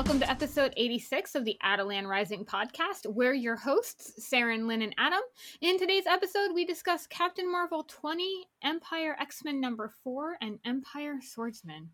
[0.00, 3.04] welcome to episode 86 of the Adelan Rising podcast.
[3.04, 5.20] We're your hosts, Saren, Lynn, and Adam.
[5.60, 11.22] In today's episode, we discuss Captain Marvel 20, Empyre X Men number 4, and Empyre
[11.22, 11.90] Swordsman.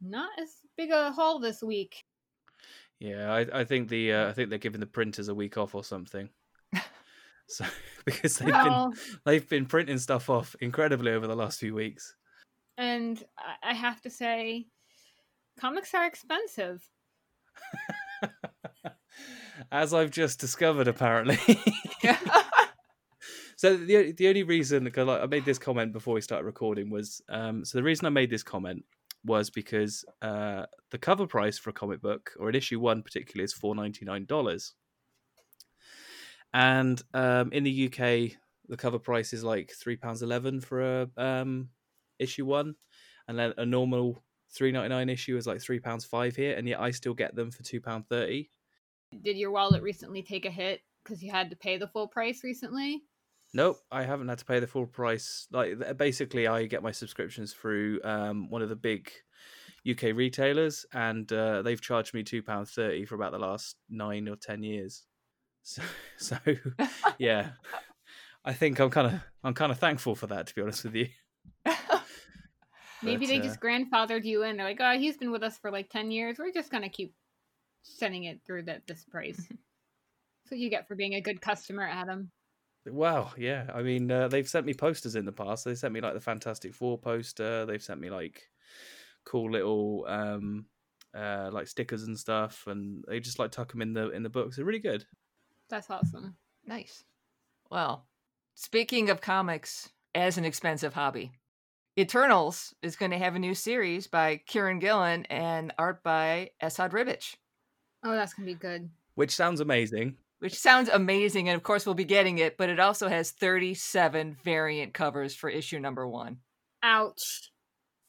[0.00, 0.48] Not as
[0.78, 2.02] big a haul this week.
[2.98, 5.74] Yeah, I, I think the uh, I think they're giving the printers a week off
[5.74, 6.30] or something.
[7.46, 7.66] so
[8.06, 12.14] because they've Well, been they've been printing stuff off incredibly over the last few weeks.
[12.78, 14.68] and I- I have to say,
[15.60, 16.88] comics are expensive.
[19.72, 21.38] As I've just discovered, apparently.
[23.56, 27.20] so the the only reason because I made this comment before we started recording was
[27.28, 28.84] um so the reason I made this comment
[29.24, 33.44] was because uh the cover price for a comic book or an issue one particularly
[33.44, 34.74] is four ninety nine dollars,
[36.54, 38.38] and um in the UK
[38.68, 41.68] the cover price is like three pounds eleven for a um
[42.18, 42.76] issue one,
[43.26, 46.68] and then a normal three ninety nine issue is like three pounds five here, and
[46.68, 48.50] yet I still get them for two pound thirty.
[49.22, 52.42] Did your wallet recently take a hit because you had to pay the full price
[52.44, 53.02] recently?
[53.54, 55.46] Nope, I haven't had to pay the full price.
[55.50, 59.10] Like basically, I get my subscriptions through um, one of the big
[59.88, 64.28] UK retailers, and uh, they've charged me two pound thirty for about the last nine
[64.28, 65.04] or ten years.
[65.64, 65.82] So,
[66.16, 66.38] so
[67.18, 67.50] yeah,
[68.44, 70.94] I think I'm kind of I'm kind of thankful for that, to be honest with
[70.94, 71.08] you.
[73.02, 74.56] Maybe But, they uh, just grandfathered you in.
[74.56, 76.38] They're like, oh, he's been with us for like 10 years.
[76.38, 77.14] We're just going to keep
[77.82, 79.36] sending it through that this price.
[79.48, 82.30] That's what you get for being a good customer, Adam.
[82.86, 83.66] Wow, yeah.
[83.74, 85.64] I mean, uh, they've sent me posters in the past.
[85.64, 87.66] They sent me like the Fantastic Four poster.
[87.66, 88.42] They've sent me like
[89.24, 90.66] cool little um,
[91.14, 94.30] uh, like stickers and stuff, and they just like tuck them in the in the
[94.30, 94.56] books.
[94.56, 95.04] They're really good.
[95.68, 96.36] That's awesome.
[96.66, 97.04] Nice.
[97.70, 98.06] Well,
[98.54, 101.32] speaking of comics as an expensive hobby,
[101.98, 106.92] Eternals is going to have a new series by Kieran Gillen and art by Esad
[106.92, 107.34] Ribic,
[108.04, 108.88] Oh, that's going to be good.
[109.16, 110.16] Which sounds amazing.
[110.38, 111.48] which sounds amazing.
[111.48, 115.50] And of course, we'll be getting it, but it also has 37 variant covers for
[115.50, 116.38] issue number one.
[116.84, 117.50] Ouch.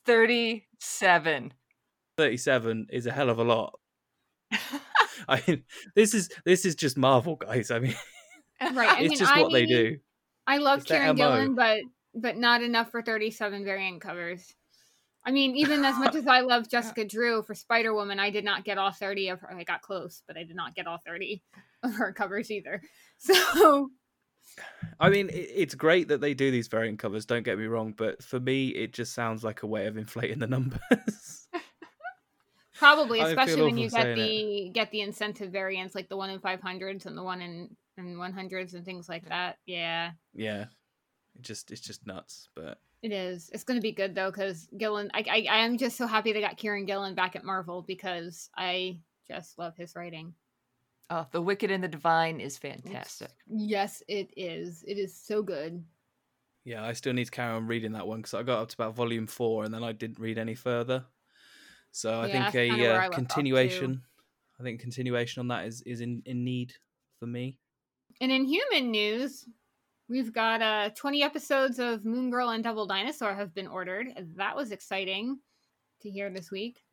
[0.05, 1.53] 37.
[2.17, 3.79] 37 is a hell of a lot.
[5.27, 5.63] I mean,
[5.95, 7.71] this is this is just Marvel, guys.
[7.71, 7.95] I mean,
[8.61, 8.89] Right.
[8.89, 9.97] I it's mean, just I what they mean, do.
[10.45, 11.79] I love It's their Kieran Gillen, but
[12.21, 14.53] but not enough for 37 variant covers.
[15.25, 18.45] I mean, even as much as I love Jessica Drew for Spider Woman, I did
[18.45, 19.53] not get all 30 of her.
[19.53, 21.41] I got close, but I did not get all 30
[21.83, 22.81] of her covers either.
[23.21, 23.89] So
[24.99, 27.25] I mean, it's great that they do these variant covers.
[27.25, 30.39] Don't get me wrong, but for me, it just sounds like a way of inflating
[30.39, 31.47] the numbers.
[32.77, 37.05] probably, especially when you get the get the incentive variants, like the one in 500s
[37.05, 39.57] and the one in in 100s and things like that.
[39.65, 40.11] Yeah.
[40.33, 40.65] yeah,
[41.35, 42.49] it just it's just nuts.
[42.55, 43.49] But It is.
[43.53, 45.09] It's going to be good though, because Gillen.
[45.13, 48.49] I, I I am just so happy they got Kieran Gillen back at Marvel because
[48.57, 50.33] I just love his writing.
[51.09, 53.31] Oh, The Wicked and the Divine is fantastic.
[53.47, 54.83] Yes, it is.
[54.87, 55.83] It is so good.
[56.65, 58.75] yeah, I still need to carry on reading that one because I got up to
[58.75, 61.05] about volume four and then I didn't read any further.
[61.91, 63.15] So I Yeah, think a where I uh, left off, too.
[63.15, 64.01] continuation.
[64.59, 66.73] I think continuation on that is is in in need
[67.19, 67.57] for me.
[68.21, 69.45] And in human news,
[70.09, 74.07] we've got uh 20 episodes of Moon Girl and Devil Dinosaur have been ordered.
[74.35, 75.39] That was exciting
[76.01, 76.83] to hear this week.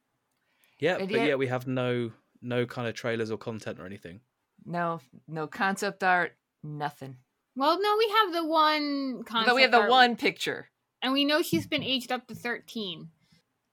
[0.78, 2.12] Yeah, And but yet- yeah, we have no
[2.42, 4.20] no kind of trailers or content or anything.
[4.64, 7.16] No, no concept art, nothing.
[7.54, 9.46] Well, no, we have the one concept.
[9.48, 10.68] But we have the art, one picture.
[11.00, 13.08] and we know she's been aged up to 13.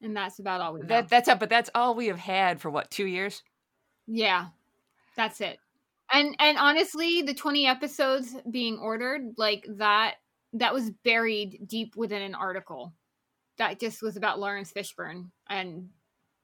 [0.01, 0.87] And that's about all we know.
[0.87, 3.41] That that's up, but that's all we have had for what two years?
[4.07, 4.47] Yeah,
[5.15, 5.59] that's it.
[6.13, 10.15] And and honestly, the twenty episodes being ordered like that
[10.53, 12.93] that was buried deep within an article.
[13.57, 15.89] That just was about Laurence Fishburne, and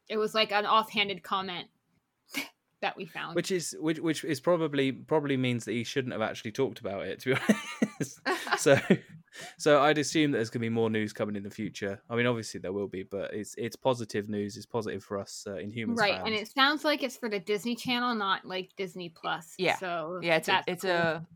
[0.09, 1.67] it was like an offhanded comment
[2.81, 3.35] that we found.
[3.35, 7.05] Which is which which is probably probably means that he shouldn't have actually talked about
[7.05, 7.19] it.
[7.21, 7.41] To be
[7.99, 8.19] honest,
[8.57, 8.79] so
[9.57, 12.01] so I'd assume that there's going to be more news coming in the future.
[12.09, 14.57] I mean, obviously there will be, but it's it's positive news.
[14.57, 15.97] It's positive for us uh, Inhumans.
[15.97, 16.23] right, fans.
[16.25, 19.55] and it sounds like it's for the Disney Channel, not like Disney Plus.
[19.57, 19.77] Yeah.
[19.77, 20.91] So yeah, it's a, it's cool.
[20.91, 21.27] a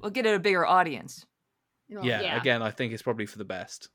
[0.00, 1.26] we'll get it a bigger audience.
[1.90, 3.88] Well, yeah, again, I think it's probably for the best.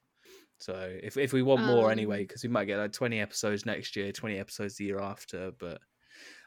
[0.59, 3.65] So if if we want more Um, anyway, because we might get like 20 episodes
[3.65, 5.79] next year, 20 episodes the year after, but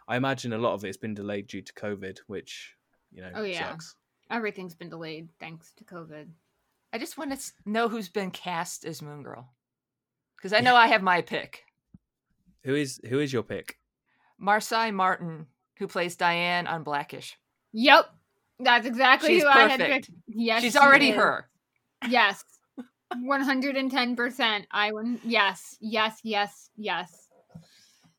[0.09, 2.75] I imagine a lot of it's been delayed due to COVID, which
[3.13, 3.71] you know Oh, yeah.
[3.71, 3.97] sucks.
[4.31, 6.29] everything's been delayed thanks to COVID.
[6.93, 9.49] I just want to know who's been cast as Moon Girl,
[10.37, 11.65] because I know I have my pick.
[12.65, 13.79] Who is who is your pick?
[14.41, 15.47] Marsai Martin,
[15.79, 17.37] who plays Diane on Blackish.
[17.73, 18.07] Yep,
[18.61, 20.07] that's exactly She's who I had perfect.
[20.07, 20.19] picked.
[20.29, 21.17] Yes, She's she already is.
[21.17, 21.49] her.
[22.09, 22.45] Yes.
[23.15, 24.65] 110%.
[24.71, 27.29] I would yes, yes, yes, yes.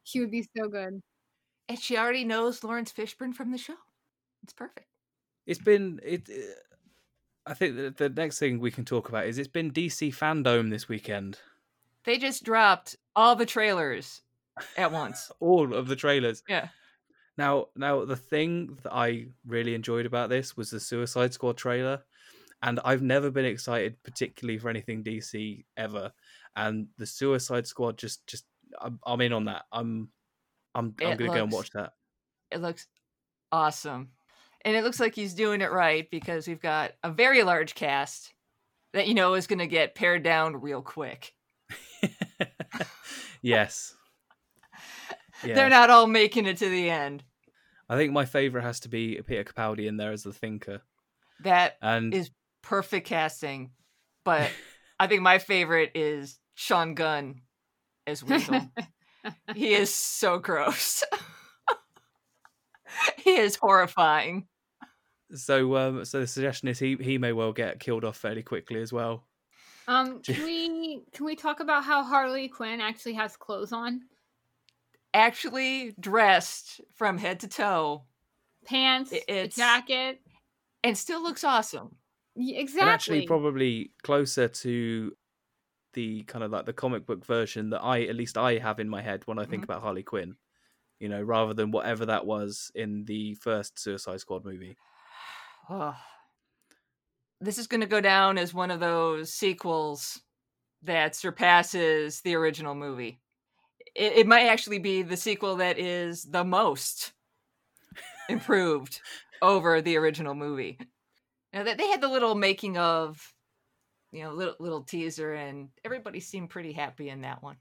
[0.03, 1.01] She would be so good.
[1.69, 3.75] And she already knows Laurence Fishburne from the show.
[4.43, 4.87] It's perfect.
[5.45, 6.29] It's been it.
[6.29, 10.13] Uh, I think the, the next thing we can talk about is it's been DC
[10.15, 11.39] fandom this weekend.
[12.03, 14.21] They just dropped all the trailers
[14.77, 15.31] at once.
[15.39, 16.43] All of the trailers.
[16.47, 16.69] Yeah.
[17.37, 22.03] Now, now the thing that I really enjoyed about this was the Suicide Squad trailer,
[22.63, 26.11] and I've never been excited particularly for anything DC ever.
[26.55, 28.45] And the Suicide Squad just, just,
[28.81, 29.65] I'm, I'm in on that.
[29.71, 30.09] I'm,
[30.77, 31.93] I'm, I'm It gonna go and watch that.
[32.51, 32.87] It looks
[33.51, 34.09] awesome.
[34.63, 38.33] And it looks like he's doing it right because we've got a very large cast
[38.93, 41.33] that you know is going to get pared down real quick.
[43.41, 43.95] yes.
[45.43, 45.53] Yeah.
[45.53, 47.23] They're not all making it to the end.
[47.87, 50.81] I think my favorite has to be Peter Capaldi in there as the Thinker,
[51.43, 52.31] That and is
[52.63, 53.69] perfect casting.
[54.25, 54.49] But
[54.99, 57.41] I think my favorite is Sean Gunn
[58.07, 58.67] as Weasel.
[59.55, 61.03] He is so gross.
[63.17, 64.47] he is horrifying.
[65.33, 68.81] so um, so the suggestion is he he may well get killed off fairly quickly
[68.81, 69.25] as well.
[69.87, 74.01] Um, can we can we talk about how Harley Quinn actually has clothes on,
[75.13, 78.03] Actually dressed from head to toe
[78.65, 80.19] pants, I- a it's- jacket?
[80.83, 81.95] and still looks awesome.
[82.35, 82.89] Y- and Exactly.
[82.91, 85.11] actually probably closer to
[85.97, 88.87] the kind of like the comic book version that I at least I have in
[88.87, 89.65] my head when I think Mhm.
[89.65, 90.37] about Harley Quinn.
[90.99, 94.77] You know, rather than whatever that was in the first Suicide Squad movie.
[95.69, 95.97] Oh.
[97.41, 100.21] This is going to go down as one of those sequels
[100.83, 103.19] that surpasses the original movie.
[103.95, 107.13] It, it might actually be the sequel that is the most
[108.29, 109.01] improved
[109.41, 110.79] over the original movie.
[111.53, 113.33] Now that they had the little making of,
[114.11, 117.57] you know, little little teaser, and everybody seemed pretty happy in that one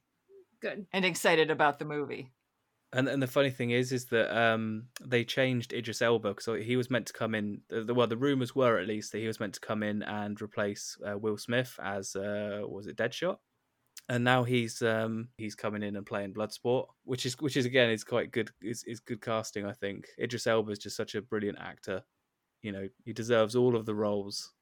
[0.60, 0.87] Good.
[0.93, 2.31] and excited about the movie.
[2.93, 6.76] And and the funny thing is, is that um they changed Idris Elba because he
[6.76, 7.60] was meant to come in.
[7.69, 10.02] The, the- well, the rumors were at least that he was meant to come in
[10.04, 13.38] and replace uh, Will Smith as uh, was it Deadshot,
[14.08, 17.90] and now he's um he's coming in and playing Bloodsport, which is which is again
[17.90, 19.66] is quite good is is good casting.
[19.66, 22.04] I think Idris Elba is just such a brilliant actor.
[22.66, 24.52] You know, he deserves all of the roles,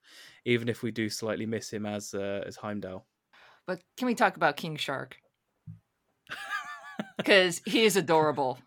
[0.44, 3.06] even if we do slightly miss him as uh, as Heimdall.
[3.66, 5.16] But can we talk about King Shark?
[7.16, 8.58] Because he is adorable.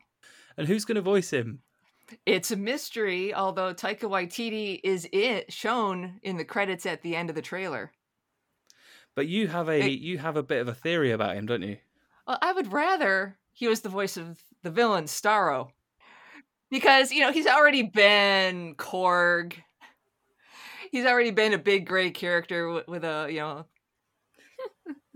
[0.58, 1.60] And who's going to voice him?
[2.26, 7.30] It's a mystery, although Taika Waititi is it shown in the credits at the end
[7.30, 7.92] of the trailer.
[9.16, 9.90] But you have a Hey.
[9.90, 11.78] you have a bit of a theory about him, don't you?
[12.26, 15.70] Well, I would rather he was the voice of the villain Starro.
[16.70, 19.54] Because, you know, he's already been Korg.
[20.92, 23.66] He's already been a big gray character with, with a, you know,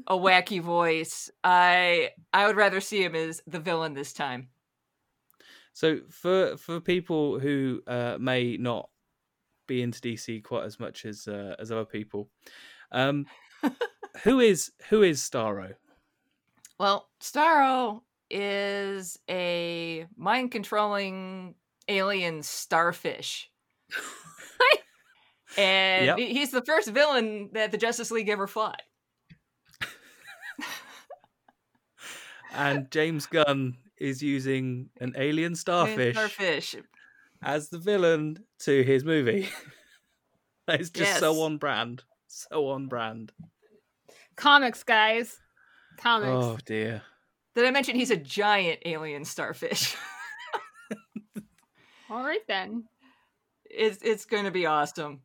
[0.07, 1.29] a wacky voice.
[1.43, 4.49] I I would rather see him as the villain this time.
[5.73, 8.89] So for for people who uh, may not
[9.67, 12.29] be into DC quite as much as uh, as other people,
[12.91, 13.25] um,
[14.23, 15.73] who is who is Starro?
[16.77, 18.01] Well, Starro
[18.31, 21.55] is a mind controlling
[21.87, 23.49] alien starfish.
[25.57, 26.17] and Yep.
[26.17, 28.81] he's the first villain that the Justice League ever fought.
[32.53, 36.75] And James Gunn is using an alien Alien starfish Starfish.
[37.41, 39.47] as the villain to his movie.
[40.67, 43.31] that is just so on brand, so on brand.
[44.35, 45.39] Comics, guys.
[45.97, 46.29] Comics.
[46.31, 47.03] Oh dear.
[47.55, 49.95] Did I mention he's a giant alien starfish?
[52.09, 52.85] All right then.
[53.69, 55.21] it's it's going to be awesome.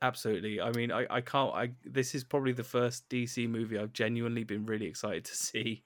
[0.00, 0.60] Absolutely.
[0.60, 1.54] I mean, I, I can't.
[1.54, 5.82] I this is probably the first DC movie I've genuinely been really excited to see,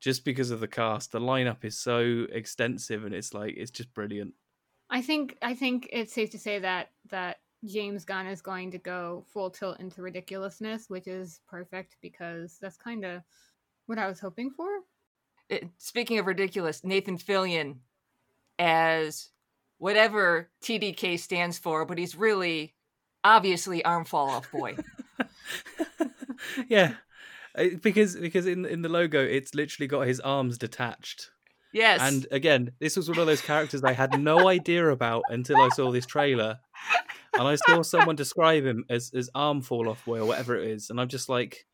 [0.00, 1.12] just because of the cast.
[1.12, 4.34] The lineup is so extensive, and it's like it's just brilliant.
[4.90, 8.78] I think I think it's safe to say that that James Gunn is going to
[8.78, 13.22] go full tilt into ridiculousness, which is perfect because that's kind of
[13.90, 14.68] what I was hoping for.
[15.48, 17.78] It, speaking of ridiculous, Nathan Fillion
[18.58, 19.30] as
[19.78, 22.74] whatever TDK stands for, but he's really
[23.24, 24.76] obviously arm fall off boy.
[26.68, 26.94] yeah,
[27.56, 31.30] Uh, because because in in the logo, it's literally got his arms detached.
[31.72, 32.00] Yes.
[32.00, 35.68] And again, this was one of those characters I had no idea about until I
[35.68, 36.58] saw this trailer.
[37.38, 40.68] And I saw someone describe him as, as arm fall off boy or whatever it
[40.68, 40.90] is.
[40.90, 41.66] And I'm just like,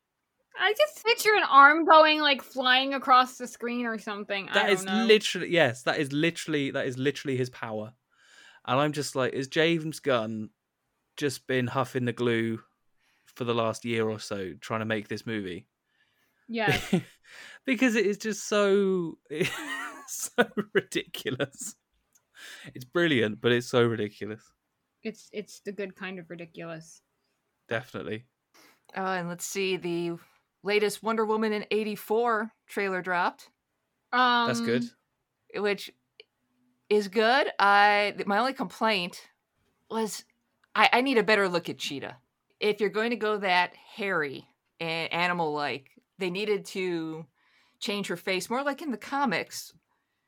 [0.59, 4.49] I just picture an arm going like flying across the screen or something.
[4.49, 5.05] I that don't is know.
[5.05, 7.93] literally yes, that is literally that is literally his power.
[8.65, 10.49] And I'm just like, is James Gunn
[11.15, 12.59] just been huffing the glue
[13.35, 15.67] for the last year or so trying to make this movie?
[16.47, 16.79] Yeah.
[17.65, 19.17] because it is just so
[20.07, 21.75] so ridiculous.
[22.73, 24.41] It's brilliant, but it's so ridiculous.
[25.03, 27.01] It's it's the good kind of ridiculous.
[27.69, 28.25] Definitely.
[28.95, 30.17] Oh, and let's see the
[30.67, 33.49] latest Wonder Woman in '84 trailer dropped,
[34.11, 34.83] Um, That's good.
[35.55, 35.91] which
[36.89, 37.47] is good.
[37.59, 39.29] I my only complaint
[39.89, 40.23] was
[40.75, 42.17] I, I need a better look at Cheetah.
[42.59, 44.47] If you're going to go that hairy
[44.79, 47.25] and animal like, they needed to
[47.79, 49.73] change her face more like in the comics,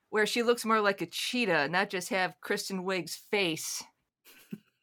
[0.10, 3.84] where she looks more like a cheetah, not just have Kristen Wiig's face.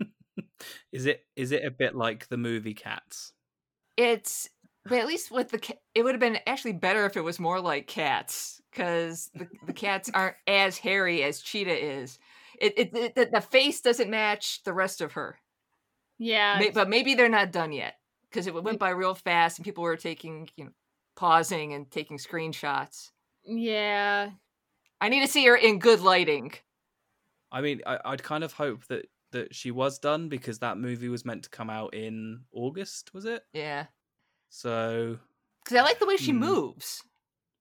[0.92, 3.32] Is it is it a bit like the movie Cats?
[3.96, 4.48] It's
[4.88, 7.38] but at least with the ca- it would have been actually better if it was
[7.40, 12.18] more like cats because the, the cats aren't as hairy as cheetah is.
[12.60, 15.38] It, it, it the, the face doesn't match the rest of her.
[16.18, 17.94] Yeah, May- but maybe they're not done yet
[18.30, 20.70] because it went by real fast and people were taking you know
[21.16, 23.10] pausing and taking screenshots.
[23.44, 24.30] yeah.
[24.98, 26.54] I need to see her in good lighting.
[27.52, 31.10] I mean, I, I'd kind of hope that that she was done because that movie
[31.10, 33.42] was meant to come out in August, was it?
[33.52, 33.86] Yeah,
[34.48, 35.18] So
[35.64, 36.38] because I like the way she Hmm.
[36.40, 37.02] moves.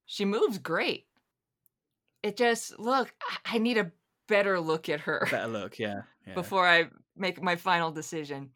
[0.06, 1.08] She moves great.
[2.24, 3.13] It just look.
[3.22, 3.92] I- I need a
[4.27, 6.01] better look at her better look, yeah.
[6.27, 6.34] yeah.
[6.34, 8.51] before I make my final decision.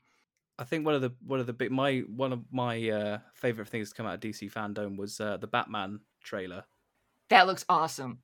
[0.58, 3.70] I think one of the one of the big my one of my uh, favorite
[3.70, 6.66] things to come out of DC fandom was uh, the Batman trailer.
[7.30, 8.20] That looks awesome.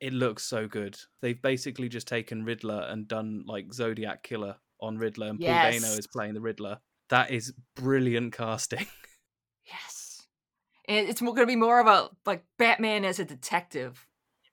[0.00, 0.98] It looks so good.
[1.22, 5.80] They've basically just taken Riddler and done like Zodiac Killer on Riddler, and Paul Yes.
[5.82, 6.80] Dano is playing the Riddler.
[7.10, 8.86] That is brilliant casting.
[10.88, 14.06] And it's going to be more of a like Batman as a detective.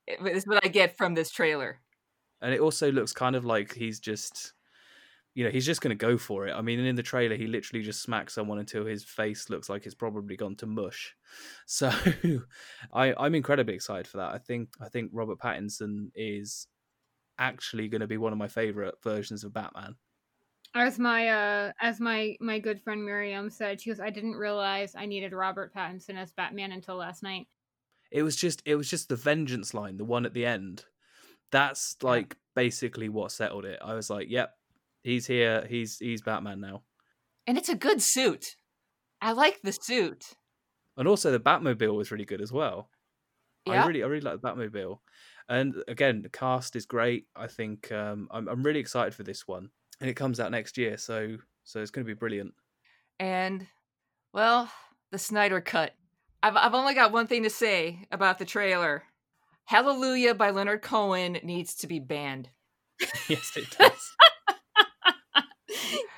[0.08, 1.80] Eh, it- Is what I get from this trailer.
[2.42, 4.54] and it also looks kind of like he's just
[5.36, 7.48] you know he's just going to go for it i mean in the trailer he
[7.48, 11.16] literally just smacks someone until his face looks like it's probably gone to mush
[11.66, 11.90] so
[12.94, 16.68] i i'm incredibly excited for that i think i think robert pattinson is
[17.40, 19.96] actually going to be one of my favorite versions of batman
[20.76, 24.96] As my uh as my my good friend Miriam said, she goes, I didn't realize
[24.96, 27.48] I needed Robert Pattinson as Batman until last night.
[28.12, 30.86] it was just it was just the vengeance line the one at the end
[31.52, 32.10] that's Yeah.
[32.10, 34.52] like basically what settled it i was like yep
[35.04, 36.84] he's here he's he's batman now
[37.48, 38.46] And it's a good suit.
[39.22, 40.24] I like the suit.
[40.98, 42.90] and also the Batmobile was really good as well.
[43.66, 43.84] Yeah.
[43.84, 45.00] I really, I really like the Batmobile,
[45.50, 47.26] and again, the cast is great.
[47.36, 49.70] I think um, I'm, I'm really excited for this one,
[50.02, 52.54] and it comes out next year, so so it's going to be brilliant.
[53.20, 53.68] And
[54.34, 54.70] well,
[55.12, 55.94] the Snyder cut.
[56.42, 59.04] I've I've only got one thing to say about the trailer.
[59.66, 62.50] Hallelujah by Leonard Cohen needs to be banned.
[63.30, 64.12] yes, it does.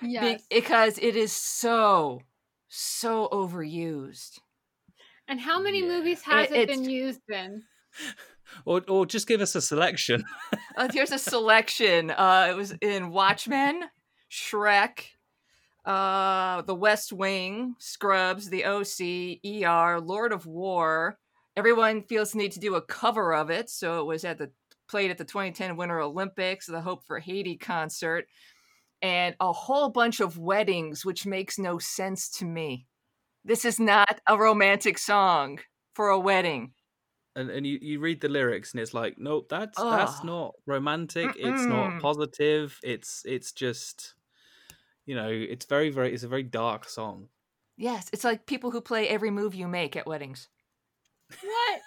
[0.02, 0.42] Be- yes.
[0.50, 2.22] because it is so
[2.68, 4.40] so overused.
[5.28, 5.88] and how many Yeah.
[5.88, 7.64] movies has It- it, been used in?
[8.66, 10.24] Or or just give us a selection.
[10.78, 12.12] Uh, here's a selection.
[12.12, 13.84] Uh, it was in Watchmen,
[14.30, 15.06] Shrek,
[15.86, 21.18] uh, The West Wing, Scrubs, The OC, ER, Lord of War.
[21.56, 24.52] Everyone feels the need to do a cover of it, so it was at the
[24.90, 28.28] played at the 2010 Winter Olympics, the Hope for Haiti concert,
[29.02, 32.86] and a whole bunch of weddings, which makes no sense to me.
[33.44, 35.60] This is not a romantic song
[35.94, 36.74] for a wedding.
[37.36, 41.36] And and you, you read the lyrics and it's like nope that's that's not romantic
[41.38, 44.16] it's not positive it's it's just
[45.06, 47.30] you know it's very very it's a very dark song
[47.78, 50.48] Yes, it's like people who play every move you make at weddings.
[51.42, 51.82] What?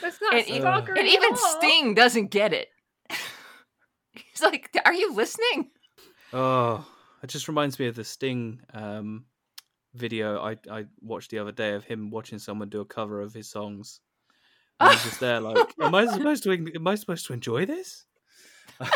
[0.00, 0.94] That's not And e- stalker.
[0.96, 2.68] And even Sting doesn't get it.
[4.12, 5.70] He's like, "Are you listening?"
[6.32, 6.86] oh
[7.22, 9.26] it just reminds me of the sting um
[9.94, 13.34] video i i watched the other day of him watching someone do a cover of
[13.34, 14.00] his songs
[14.82, 18.04] and he's just there like am i supposed to am i supposed to enjoy this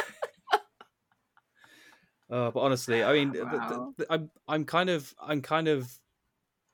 [2.29, 3.95] Uh, but honestly, I mean, th- th- Wow.
[3.97, 5.89] th- I'm I'm kind of I'm kind of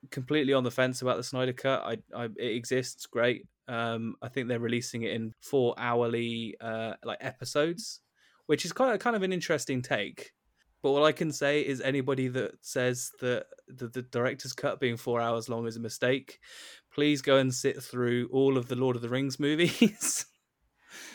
[0.09, 1.83] completely on the fence about the Snyder Cut.
[1.83, 3.45] I, I it exists, great.
[3.67, 8.01] Um, I think they're releasing it in four hourly uh like episodes,
[8.47, 10.31] which is kind of kind of an interesting take.
[10.81, 14.97] But all I can say is anybody that says that the, the director's cut being
[14.97, 16.39] four hours long is a mistake,
[16.93, 20.25] please go and sit through all of the Lord of the Rings movies.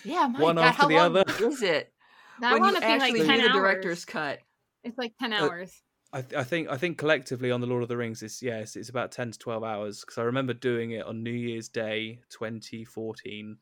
[0.05, 1.47] Yeah, my One God, after how the long other.
[1.47, 1.93] is it
[2.41, 3.57] That when one you I think actually like ten do the hours.
[3.63, 4.39] director's cut?
[4.85, 5.83] It's like ten Uh, hours.
[6.13, 8.75] I, th- I think I think collectively on the Lord of the Rings is yes,
[8.77, 12.21] it's about ten to twelve hours because I remember doing it on New Year's Day,
[12.31, 13.59] twenty fourteen,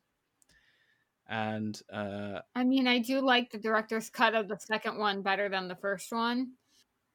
[1.27, 5.49] and uh, I mean, I do like the director's cut of the second one better
[5.49, 6.53] than the first one,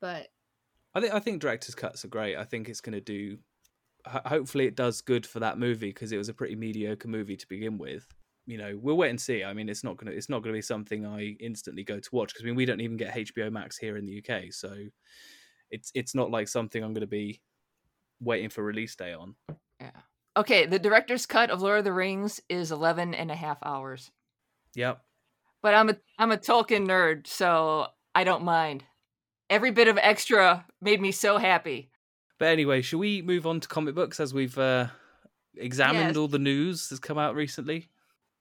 [0.00, 0.28] but
[0.94, 2.36] I think I think director's cuts are great.
[2.36, 3.38] I think it's going to do.
[4.06, 7.36] Ho- Hopefully, it does good for that movie because it was a pretty mediocre movie
[7.36, 8.06] to begin with.
[8.46, 9.44] you know, we'll wait and see.
[9.44, 12.32] I mean, it's not gonna it's not gonna be something I instantly go to watch
[12.32, 14.74] because I mean we don't even get HBO Max here in the UK, so
[15.70, 17.40] it's it's not like something I'm gonna be
[18.20, 19.36] waiting for release day on.
[19.80, 19.90] Yeah.
[20.36, 24.10] Okay, the director's cut of Lord of the Rings is 11 and a half hours.
[24.74, 25.00] Yep.
[25.62, 28.82] But I'm a I'm a Tolkien nerd, so I don't mind.
[29.50, 31.90] Every bit of extra made me so happy.
[32.42, 34.88] But anyway, shall we move on to comic books as we've uh,
[35.56, 36.16] examined Yes.
[36.16, 37.88] all the news that's come out recently?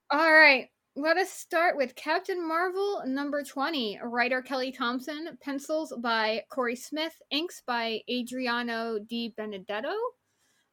[0.10, 0.70] All right.
[0.96, 4.00] Let us start with Captain Marvel number 20.
[4.03, 9.93] Writer Kelly Thompson, pencils by Cory Smith, inks by Adriano Di Benedetto.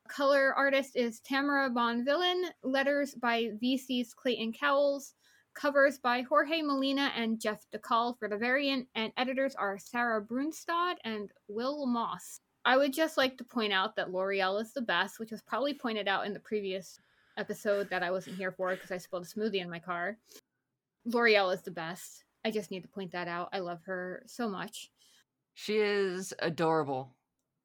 [0.08, 5.12] Color artist is Tamra Bonvillain, letters by VC's Clayton Cowles,
[5.54, 10.94] covers by Jorge Molina and Jeff Dekal for the variant, and editors are Sarah Brunstad
[11.04, 12.40] and Will Moss.
[12.64, 15.74] I would just like to point out that Lauri-Ell is the best, which was probably
[15.74, 17.00] pointed out in the previous
[17.36, 20.18] episode that I wasn't here for because I spilled a smoothie in my car.
[21.04, 22.24] Lauri-Ell is the best.
[22.44, 23.48] I just need to point that out.
[23.52, 24.90] I love her so much.
[25.54, 27.14] She is adorable.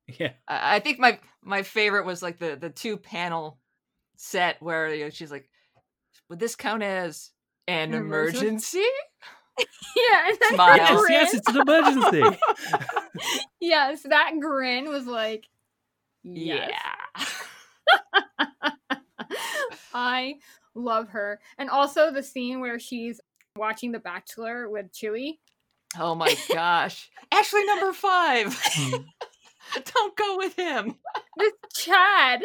[0.08, 0.32] Yeah.
[0.48, 3.60] I I think my my favorite was like the the two panel
[4.16, 5.50] set where you know, she's like,
[6.30, 7.32] "Would this count as
[7.68, 8.86] an An emergency?" emergency?"
[9.96, 10.78] Yeah, and then Smile.
[10.78, 12.40] Yes, yes, it's an emergency.
[13.62, 15.48] yes, that grin was like,
[16.24, 16.72] yes.
[18.00, 18.70] Yeah.
[19.94, 20.38] I
[20.74, 21.40] love her.
[21.60, 23.22] And also the scene where she's
[23.56, 25.38] watching The Bachelor with Chewie.
[26.00, 27.12] Oh my gosh.
[27.32, 28.60] Ashley number five.
[29.94, 30.96] Don't go with him.
[31.38, 32.44] This Chad.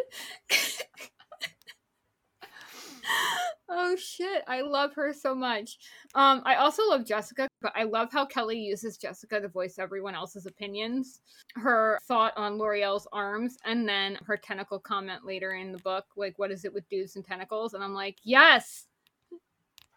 [3.70, 5.78] Oh shit, I love her so much.
[6.14, 10.14] Um, I also love Jessica, but I love how Kelly uses Jessica to voice everyone
[10.14, 11.20] else's opinions.
[11.54, 16.38] Her thought on Lauri-Ell's arms, and then her tentacle comment later in the book, like,
[16.38, 17.74] what is it with dudes and tentacles?
[17.74, 18.86] And I'm like, yes,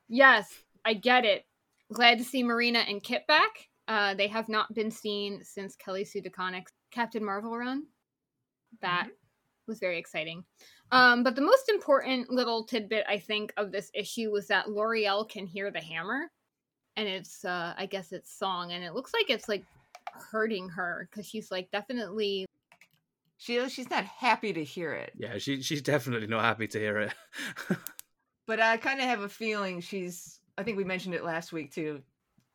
[0.09, 0.51] yes,
[0.83, 1.45] I get it.
[1.93, 3.69] Glad to see Marina and Kit back.
[3.87, 7.83] Uh, they have not been seen since Kelly Sue DeConnick's Captain Marvel run.
[8.81, 9.07] That
[9.67, 10.43] was very exciting.
[10.91, 15.25] Um, but the most important little tidbit I think of this issue was that Lauri-Ell
[15.25, 16.29] can hear the hammer,
[16.97, 19.63] and it's uh, I guess it's song, and it looks like it's like
[20.31, 22.45] hurting her because she's like definitely
[23.37, 25.13] She she's not happy to hear it.
[25.17, 27.13] yeah, she she's definitely not happy to hear it.
[28.47, 31.71] But I kind of have a feeling she's I think we mentioned it last week
[31.71, 32.01] too.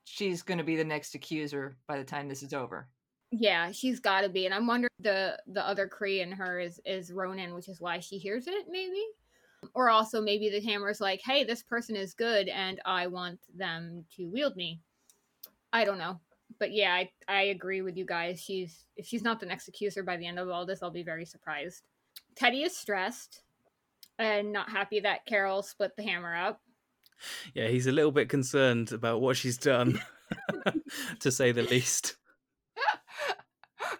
[0.04, 2.86] She's going to be the next accuser by the time this is over.
[3.30, 6.80] Yeah she's got to be, and I'm wondering the the other Kree in her is
[6.84, 9.04] is Ronan, which is why she hears it maybe.
[9.74, 14.04] Or also maybe the hammer's like, hey, this person is good and I want them
[14.16, 14.80] to wield me.
[15.72, 16.20] I don't know.
[16.60, 18.40] But yeah, I, I agree with you guys.
[18.40, 21.02] She's if she's not the next accuser by the end of all this, I'll be
[21.02, 21.82] very surprised.
[22.36, 23.42] Teddy is stressed
[24.18, 26.60] and not happy that Carol split the hammer up.
[27.54, 30.00] yeah, he's a little bit concerned about what she's done,
[31.20, 32.16] to say the least.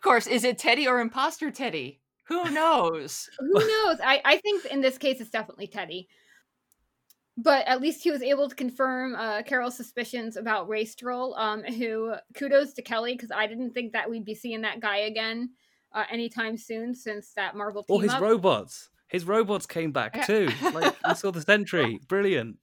[0.07, 2.01] Of course, is it Teddy or imposter Teddy?
[2.29, 3.29] Who knows?
[3.41, 3.99] Who knows?
[4.01, 6.07] I, I think in this case it's definitely Teddy.
[7.37, 11.65] But at least he was able to confirm uh, Carol's suspicions about Ray Stroll, um,
[11.65, 15.51] who kudos to Kelly because I didn't think that we'd be seeing that guy again
[15.93, 18.21] uh, anytime soon since that Marvel team Or his up.
[18.23, 18.91] robots.
[19.09, 20.49] His robots came back too.
[20.73, 21.99] Like we saw the Sentry.
[22.07, 22.59] Brilliant.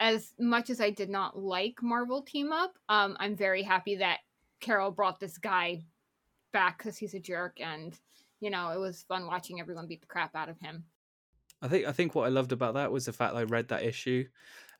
[0.00, 4.20] as much as I did not like Marvel team up, um, I'm very happy that
[4.60, 5.82] Carol brought this guy
[6.58, 7.96] back because he's a jerk, and
[8.40, 10.84] you know it was fun watching everyone beat the crap out of him.
[11.62, 13.84] I think I think what I loved about that was the fact I read that
[13.84, 14.24] issue,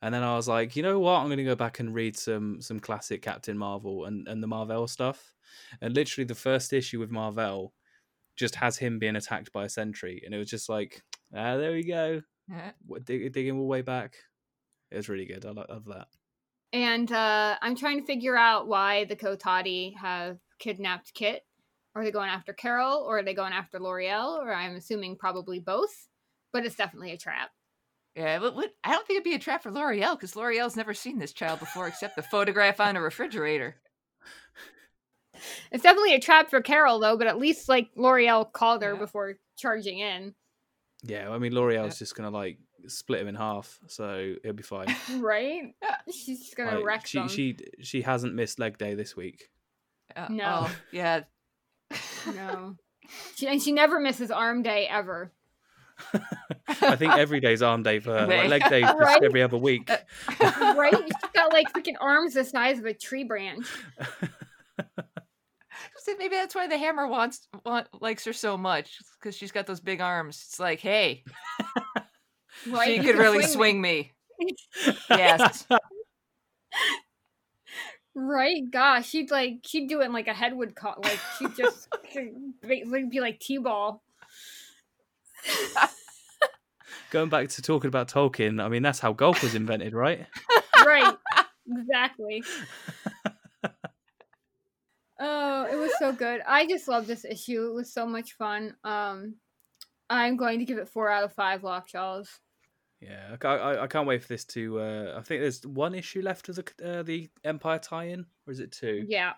[0.01, 2.17] and then I was like, you know what, I'm going to go back and read
[2.17, 5.33] some some classic Captain Marvel and and the Marvel stuff,
[5.81, 7.73] and literally the first issue with Marvel
[8.35, 11.01] just has him being attacked by a sentry, and it was just like,
[11.33, 12.71] ah, there we go, Yeah.
[13.05, 14.15] Dig- digging all the way back.
[14.91, 15.45] It was really good.
[15.45, 16.07] I love that.
[16.71, 21.43] And uh, I'm trying to figure out why the Kotati have kidnapped Kit.
[21.99, 25.59] Are they going after Carol, or are they going after Lauri-Ell, or I'm assuming probably
[25.59, 26.07] both?
[26.53, 27.49] But it's definitely a trap.
[28.15, 30.93] Yeah, but what, I don't think it'd be a trap for Lauri-Ell because Lauri-Ell's never
[30.93, 33.75] seen this child before except the photograph on a refrigerator.
[35.71, 37.17] It's definitely a trap for Carol, though.
[37.17, 38.99] But at least like Lauri-Ell called her Yeah.
[38.99, 40.33] before charging in.
[41.03, 42.57] Yeah, I mean Lauri-Ell's just gonna like
[42.87, 44.93] split him in half, so it'll be fine.
[45.19, 45.73] right?
[46.11, 47.27] She's just gonna Like, wreck she them.
[47.29, 49.49] she she hasn't missed leg day this week.
[50.15, 50.65] Uh, No.
[50.67, 51.21] oh, yeah.
[52.33, 52.75] No,
[53.35, 55.31] she, and she never misses arm day ever.
[56.81, 58.25] I think every day's arm day for her.
[58.27, 58.47] Day.
[58.47, 59.21] Like leg day just Right?
[59.23, 59.89] every other week.
[59.89, 59.97] Uh,
[60.77, 60.93] right?
[60.95, 63.67] She's got like freaking arms the size of a tree branch.
[66.01, 69.67] So Maybe that's why the hammer wants want, likes her so much because she's got
[69.67, 70.43] those big arms.
[70.47, 71.23] It's like, hey,
[72.67, 72.87] Right?
[72.87, 73.45] she could can really me.
[73.45, 74.11] swing me.
[75.09, 75.67] Yes.
[78.21, 78.69] Right?
[78.69, 81.01] Gosh, she'd like she'd do it in like a headwood cut.
[81.01, 82.33] Like she'd just she'd
[82.67, 84.03] be be like T-ball.
[87.11, 90.27] Going back to talking about Tolkien, I mean that's how golf was invented, right?
[90.85, 91.15] Right.
[91.67, 92.43] exactly.
[95.21, 96.39] Oh, it was so good.
[96.47, 97.67] I just love this issue.
[97.67, 98.73] It was so much fun.
[98.85, 99.35] Um
[100.09, 102.29] I'm going to give it four out of five lockjaws.
[103.01, 104.79] Yeah, I, I, I can't wait for this to.
[104.79, 108.59] Uh, I think there's one issue left of the uh, the Empyre tie-in, or is
[108.59, 109.05] it two?
[109.07, 109.33] Yeah.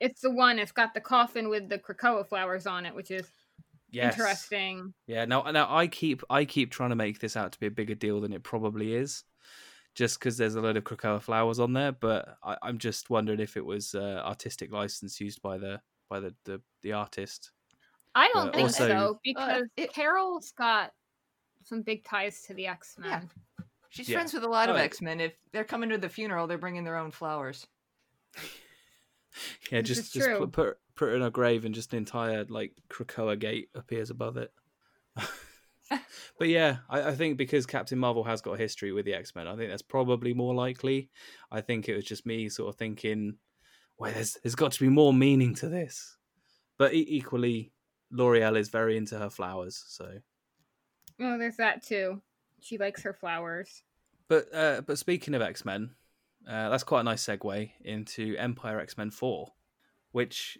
[0.00, 3.30] It's the one, it's got the coffin with the Krakoa flowers on it, which is
[3.92, 4.14] Yes.
[4.18, 4.92] interesting.
[5.06, 5.24] Yeah.
[5.24, 7.94] Now, now I keep I keep trying to make this out to be a bigger
[7.94, 9.22] deal than it probably is,
[9.94, 11.92] just because there's a load of Krakoa flowers on there.
[11.92, 16.18] But I, I'm just wondering if it was uh, artistic license used by the by
[16.18, 17.52] the the, the artist.
[18.16, 20.90] I don't But think also- so because it- Carol's got
[21.64, 23.10] some big ties to the X Men.
[23.10, 23.64] Yeah.
[23.90, 24.16] She's Yeah.
[24.16, 24.84] friends with a lot of Oh, yeah.
[24.84, 25.20] X Men.
[25.20, 27.66] If they're coming to the funeral, they're bringing their own flowers.
[29.70, 32.44] Yeah, This just just put, put put it in a grave and just an entire
[32.48, 34.52] like Krakoa gate appears above it.
[36.38, 39.34] but yeah, I, I think because Captain Marvel has got a history with the X
[39.34, 41.10] Men, I think that's probably more likely.
[41.50, 43.38] I think it was just me sort of thinking,
[43.98, 46.16] well, there's there's got to be more meaning to this.
[46.78, 47.72] But e- equally,
[48.10, 50.18] Lauri-Ell is very into her flowers, so.
[51.20, 52.20] Oh, there's that too.
[52.60, 53.82] She likes her flowers.
[54.28, 55.90] But uh, but speaking of X Men,
[56.48, 59.52] uh, that's quite a nice segue into Empyre X Men Four,
[60.12, 60.58] which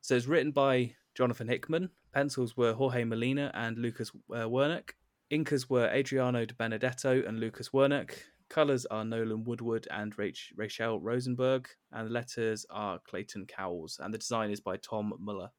[0.00, 1.90] so it's written by Jonathan Hickman.
[2.12, 4.90] Pencils were Jorge Molina and Lucas uh, Wernick.
[5.32, 8.12] Inkers were Adriano Di Benedetto and Lucas Werneck.
[8.50, 14.18] Colors are Nolan Woodard and Rach- Rachel Rosenberg, and letters are Clayton Cowles, and the
[14.18, 15.50] design is by Tom Muller.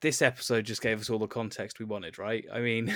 [0.00, 2.44] This episode just gave us all the context we wanted, right?
[2.52, 2.94] I mean,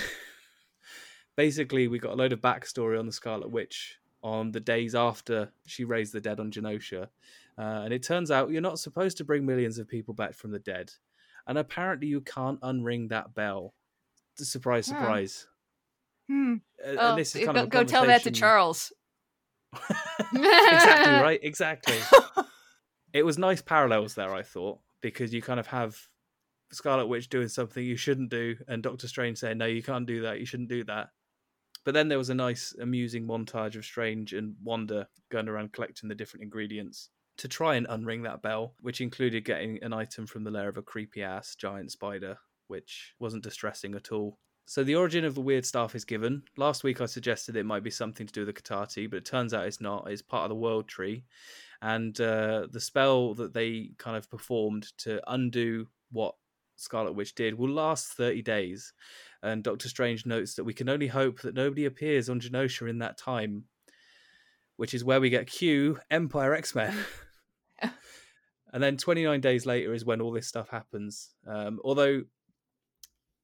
[1.36, 5.50] basically, we got a load of backstory on the Scarlet Witch on the days after
[5.66, 7.08] she raised the dead on Genosha.
[7.58, 10.50] Uh, and it turns out you're not supposed to bring millions of people back from
[10.50, 10.92] the dead.
[11.46, 13.74] And apparently, you can't unring that bell.
[14.36, 14.94] Surprise, Hmm.
[14.94, 15.46] surprise.
[16.28, 16.54] Hmm.
[16.82, 18.92] Uh, Oh, go, go tell that to Charles.
[20.32, 21.40] exactly right.
[21.42, 21.98] Exactly.
[23.12, 26.08] it was nice parallels there, I thought, because you kind of have
[26.72, 30.22] Scarlet Witch doing something you shouldn't do, and Doctor Strange saying, "No, you can't do
[30.22, 30.40] that.
[30.40, 31.10] You shouldn't do that."
[31.84, 36.08] But then there was a nice, amusing montage of Strange and Wanda going around collecting
[36.08, 40.44] the different ingredients to try and unring that bell, which included getting an item from
[40.44, 44.38] the lair of a creepy ass giant spider, which wasn't distressing at all.
[44.66, 46.42] So the origin of the weird staff is given.
[46.56, 49.24] Last week I suggested it might be something to do with the Kotati, but it
[49.26, 50.10] turns out it's not.
[50.10, 51.24] It's part of the world tree.
[51.82, 56.34] And uh, the spell that they kind of performed to undo what
[56.76, 58.92] Scarlet Witch did will last 30 days.
[59.42, 62.98] And Doctor Strange notes that we can only hope that nobody appears on Genosha in
[62.98, 63.64] that time,
[64.76, 66.96] which is where we get Q Empyre X Men.
[68.72, 71.34] and then 29 days later is when all this stuff happens.
[71.46, 72.22] Um, although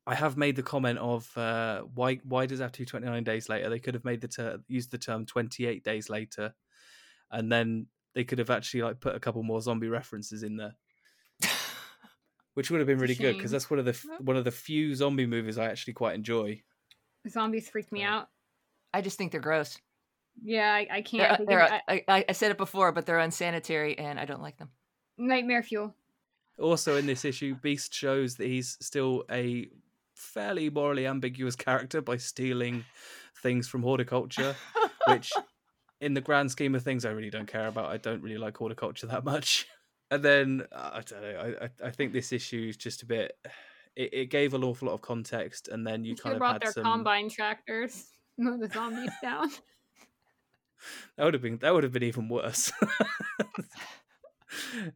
[0.07, 3.23] I have made the comment of uh, why why does it have to be 29
[3.23, 3.69] days later?
[3.69, 6.55] They could have made the ter- used the term 28 days later,
[7.31, 10.75] and then they could have actually like put a couple more zombie references in there,
[12.55, 14.45] which would have been It's really good because that's one of the f- one of
[14.45, 16.63] the few zombie movies I actually quite enjoy.
[17.29, 18.11] Zombies freak me Right.
[18.13, 18.29] out.
[18.95, 19.79] I just think they're gross.
[20.43, 21.37] Yeah, I, I can't.
[21.37, 21.63] think of they're.
[21.89, 24.71] I- I, I said it before, but they're unsanitary, and I don't like them.
[25.19, 25.95] nightmare fuel.
[26.59, 29.69] Also, in this issue, Beast shows that he's still a
[30.15, 32.85] fairly morally ambiguous character by stealing
[33.43, 34.55] things from horticulture,
[35.07, 35.33] which,
[36.01, 37.87] in the grand scheme of things, I really don't care about.
[37.87, 39.67] I don't really like horticulture that much.
[40.11, 41.55] And then uh, I don't know.
[41.63, 43.39] I, I think this issue is just a bit.
[43.97, 46.61] It, it gave an awful lot of context, and then you You kind of brought
[46.61, 46.85] their some.
[46.85, 48.11] combine tractors.
[48.39, 49.51] Move the zombies down.
[51.17, 52.73] That would have been that would have been even worse.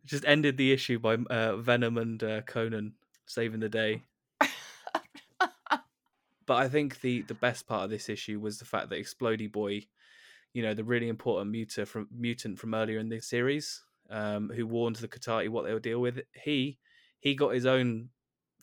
[0.04, 2.94] just ended the issue by uh, Venom and uh, Conan
[3.26, 4.02] saving the day.
[6.46, 9.50] but I think the the best part of this issue was the fact that Explody
[9.50, 9.86] Boy,
[10.52, 14.66] you know, the really important mutant from mutant from earlier in the series, um, who
[14.66, 16.20] warned the Kotati what they would deal with.
[16.34, 16.78] He
[17.20, 18.10] he got his own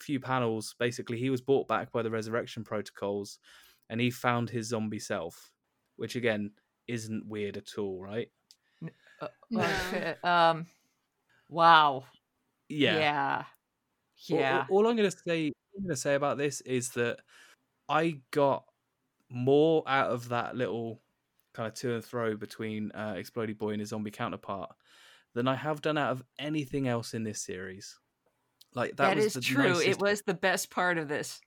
[0.00, 0.74] few panels.
[0.78, 3.38] Basically, he was brought back by the resurrection protocols,
[3.90, 5.52] and he found his zombie self,
[5.96, 6.50] which again
[6.88, 8.28] isn't weird at all, right?
[9.20, 9.60] Uh, No.
[9.88, 10.66] okay, um,
[11.48, 12.04] wow.
[12.68, 12.98] Yeah.
[12.98, 13.44] Yeah.
[14.32, 14.66] All- Yeah.
[14.70, 17.18] All, all I'm gonna say, I'm gonna say about this is that
[17.88, 18.64] I got
[19.28, 21.00] more out of that little
[21.54, 24.74] kind of to and throw between uh, Explodey Boy and his zombie counterpart
[25.34, 27.98] than I have done out of anything else in this series.
[28.74, 29.68] Like that, that was is the true.
[29.70, 31.40] nicest- It was the best part of this.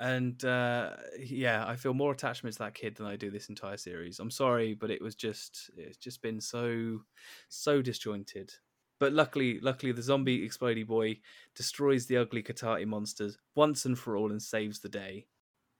[0.00, 3.76] and uh, yeah, I feel more attachment to that kid than I do this entire
[3.78, 4.18] series.
[4.18, 7.00] I'm sorry, but it was just it's just been so
[7.48, 8.52] so disjointed.
[8.98, 11.18] But luckily, luckily, the zombie explodey boy
[11.54, 15.26] destroys the ugly Kotati monsters once and for all and saves the day.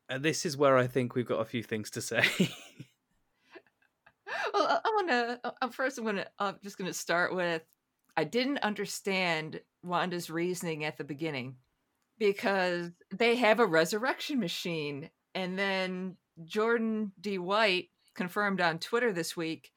[0.08, 2.24] And this is where I think we've got a few things to say.
[4.56, 5.40] well, I- want to.
[5.62, 6.26] Uh, first, I'm gonna.
[6.38, 7.62] I'm just gonna start with.
[8.16, 11.56] I didn't understand Wanda's reasoning at the beginning
[12.18, 17.38] because they have a resurrection machine, and then Jordan D.
[17.38, 19.70] White confirmed on Twitter this week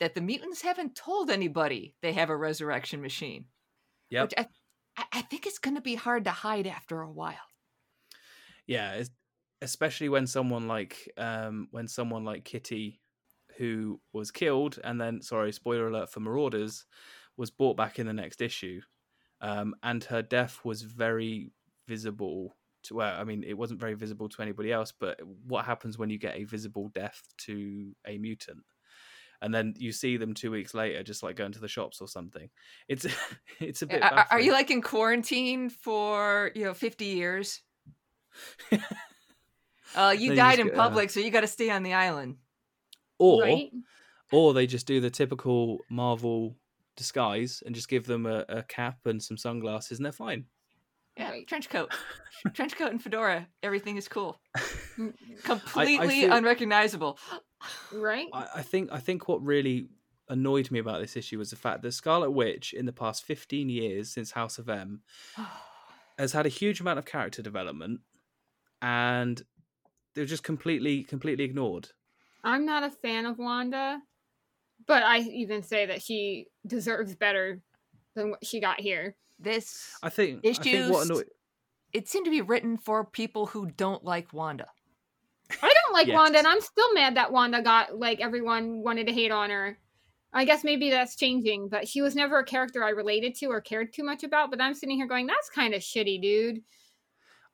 [0.00, 3.46] that the mutants haven't told anybody they have a resurrection machine.
[4.10, 4.24] Yep.
[4.24, 4.42] Which I,
[4.98, 7.34] I- I think it's going to be hard to hide after a while.
[8.66, 9.02] yeah,
[9.62, 13.00] especially when someone like um when someone like Kitty
[13.56, 16.86] who was killed and then sorry, spoiler alert for Marauders
[17.36, 18.80] was brought back in the next issue.
[19.40, 21.52] Um and her death was very
[21.86, 25.98] visible to well, I mean it wasn't very visible to anybody else, but what happens
[25.98, 28.64] when you get a visible death to a mutant?
[29.42, 32.08] And then you see them two weeks later, just like going to the shops or
[32.08, 32.48] something.
[32.88, 33.06] It's
[33.60, 34.02] it's a bit.
[34.02, 37.60] Are, are you like in quarantine for you know 50 years?
[39.94, 41.82] Uh, you No, died just in get, uh, public, so you got to stay on
[41.82, 42.36] the island.
[43.18, 43.70] Or right?
[44.32, 46.56] or they just do the typical Marvel
[46.96, 50.44] disguise and just give them a, a cap and some sunglasses and they're fine.
[51.16, 51.46] Yeah, Right.
[51.46, 51.92] trench coat,
[52.54, 53.46] trench coat and fedora.
[53.62, 54.38] Everything is cool.
[55.44, 57.18] Completely feel- unrecognizable.
[57.92, 58.28] Right?
[58.32, 59.88] I, I think I think what really
[60.28, 63.68] annoyed me about this issue was the fact that Scarlet Witch in the past 15
[63.68, 65.02] years since House of M
[66.18, 68.00] has had a huge amount of character development
[68.82, 69.42] and
[70.14, 71.90] they're just completely completely ignored.
[72.46, 74.00] I'm not a fan of Wanda,
[74.86, 77.60] but I even say that she deserves better
[78.14, 79.16] than what she got here.
[79.38, 81.30] this I think I think what Issues- annoyed
[81.92, 84.66] it seemed to be written for people who don't like Wanda.
[85.62, 86.14] I don't like Yes.
[86.14, 89.78] Wanda, and I'm still mad that Wanda got like everyone wanted to hate on her.
[90.32, 93.60] I guess maybe that's changing, but she was never a character I related to or
[93.60, 94.50] cared too much about.
[94.50, 96.62] But I'm sitting here going, "That's kind of shitty, dude."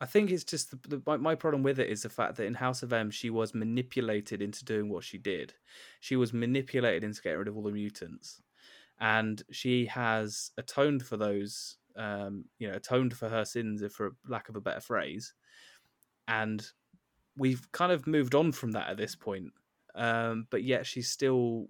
[0.03, 2.47] I think it's just the, the my, my problem with it is the fact that
[2.47, 5.55] in House of M she was manipulated into doing what she did.
[6.01, 8.43] She was manipulated into getting rid of all the mutants,
[8.99, 11.77] and she has atoned for those.
[11.95, 15.35] Um, you know, atoned for her sins, if for lack of a better phrase.
[16.27, 16.67] And
[17.37, 19.53] we've kind of moved on from that at this point.
[19.95, 21.67] Um, but yet she's still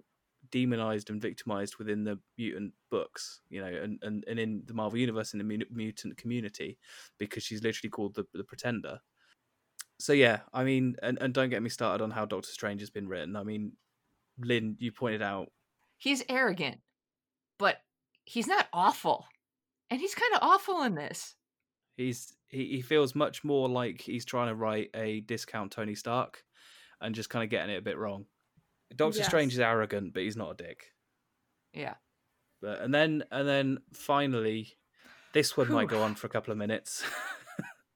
[0.53, 4.99] demonized and victimized within the mutant books, you know, and, and, and in the Marvel
[4.99, 6.77] universe in the mutant community
[7.17, 8.99] because she's literally called the the Pretender.
[9.99, 12.91] So yeah, I mean, and, and don't get me started on how Doctor Strange has
[12.91, 13.35] been written.
[13.35, 13.73] I mean,
[14.37, 15.47] Lynn, you pointed out,
[15.97, 16.79] He's arrogant,
[17.57, 17.77] but
[18.25, 19.25] he's not awful,
[19.89, 21.35] and he's kind of awful in this.
[21.97, 26.43] he's he, he feels much more like he's trying to write a discount Tony Stark,
[27.01, 28.25] and just kind of getting it a bit wrong.
[28.95, 29.27] Doctor Yes.
[29.27, 30.91] Strange is arrogant, but he's not a dick.
[31.73, 31.95] Yeah.
[32.61, 34.77] But and then and then finally,
[35.33, 37.03] this one might go on for a couple of minutes.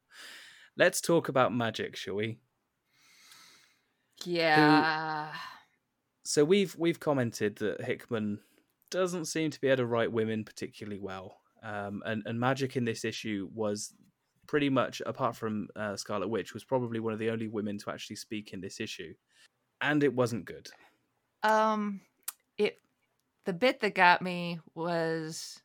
[0.78, 2.40] Let's talk about Magik, shall we?
[4.26, 5.32] Yeah.
[6.24, 8.40] so we've we've commented that Hickman
[8.90, 12.86] doesn't seem to be able to write women particularly well, um, and and Magik in
[12.86, 13.94] this issue was
[14.48, 17.92] pretty much apart from uh, Scarlet Witch was probably one of the only women to
[17.92, 19.14] actually speak in this issue,
[19.82, 20.70] and it wasn't good.
[21.48, 22.02] Um,
[22.58, 22.80] it
[23.46, 25.62] the bit that got me was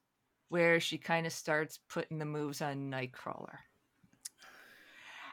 [0.48, 3.56] where she kind of starts putting the moves on Nightcrawler.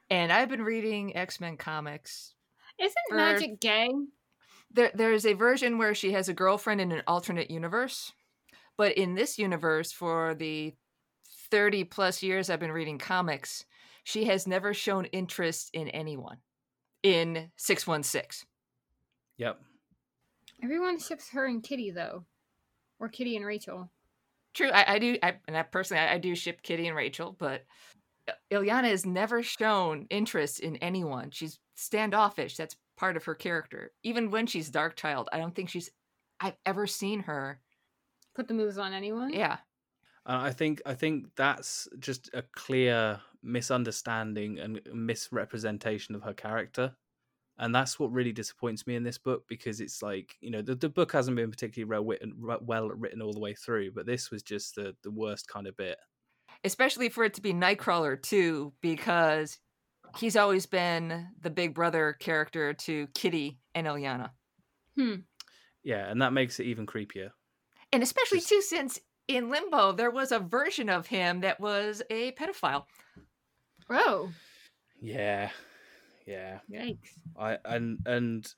[0.10, 2.34] And I've been reading X Men comics.
[2.80, 3.90] Isn't For- Magik gay?
[4.72, 8.14] There, there's a version where she has a girlfriend in an alternate universe,
[8.78, 10.76] but in this universe, for the
[11.50, 13.66] thirty plus years I've been reading comics,
[14.04, 16.38] she has never shown interest in anyone.
[17.02, 18.46] In six one six.
[19.38, 19.60] Yep.
[20.64, 22.26] Everyone ships her and Kitty though,
[23.00, 23.92] or Kitty and Rachel.
[24.54, 27.36] True, I, I do, I, and I personally, I, I do ship Kitty and Rachel,
[27.38, 27.66] but
[28.52, 31.30] Il- Illyana has never shown interest in anyone.
[31.32, 32.58] She's standoffish.
[32.58, 33.92] That's part of her character.
[34.04, 35.92] Even when she's Darkchild, I don't think she's.
[36.42, 37.60] I've ever seen her.
[38.36, 39.32] Put the moves on anyone.
[39.34, 39.58] Yeah,
[40.26, 46.96] Uh, I think I think that's just a clear misunderstanding and misrepresentation of her character,
[47.60, 50.76] and that's what really disappoints me in this book because it's like you know the,
[50.76, 54.32] the book hasn't been particularly well written, well written all the way through, but this
[54.32, 55.98] was just the the worst kind of bit.
[56.64, 59.60] especially for it to be Nightcrawler too, because
[60.18, 64.32] he's always been the big brother character to Kitty and Illyana,
[64.98, 65.16] Hmm.
[65.84, 67.30] Yeah, and that makes it even creepier.
[67.94, 72.02] and especially Just- too since in Limbo there was a version of him that was
[72.10, 72.86] a pedophile.
[73.90, 74.32] Oh,
[75.02, 75.52] Yeah,
[76.30, 77.10] Yeah, Yikes.
[77.38, 78.54] I and and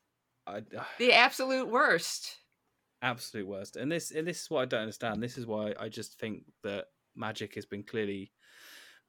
[0.45, 0.61] I
[0.99, 2.37] The absolute worst.
[3.01, 3.77] absolute worst.
[3.77, 5.23] And this and this is what I don't understand.
[5.23, 6.85] This is why I just think that
[7.17, 8.31] Magik has been clearly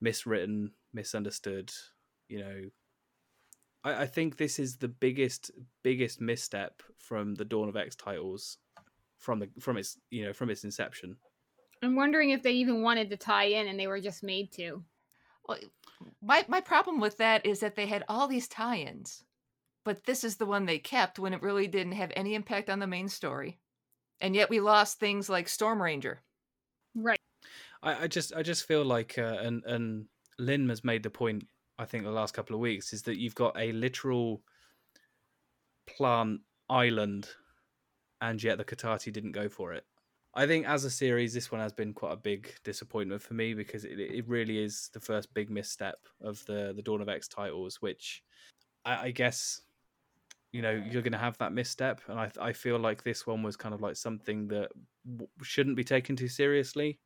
[0.02, 1.72] miswritten, misunderstood.
[2.28, 2.60] You know,
[3.82, 5.50] I, I think this is the biggest
[5.82, 8.58] biggest misstep from the Dawn of X titles
[9.18, 11.16] from the from its you know from its inception.
[11.82, 14.84] I'm wondering if they even wanted to tie in and they were just made to.
[15.48, 15.58] Well,
[16.22, 19.24] my my problem with that is that they had all these tie-ins,
[19.84, 22.78] but this is the one they kept when it really didn't have any impact on
[22.78, 23.58] the main story,
[24.20, 26.22] and yet we lost things like Storm Ranger.
[26.94, 27.20] Right.
[27.82, 30.06] I, I just I just feel like uh, and and
[30.38, 31.44] Lynn has made the point
[31.78, 34.42] I think the last couple of weeks is that you've got a literal
[35.86, 37.28] plant island
[38.20, 39.84] and yet the Kotati didn't go for it.
[40.34, 43.54] I think as a series this one has been quite a big disappointment for me
[43.54, 47.28] because it, it really is the first big misstep of the the Dawn of X
[47.28, 48.22] titles which
[48.84, 49.60] I, I guess
[50.52, 53.42] you know you're going to have that misstep and I I feel like this one
[53.42, 54.70] was kind of like something that
[55.06, 56.98] w- shouldn't be taken too seriously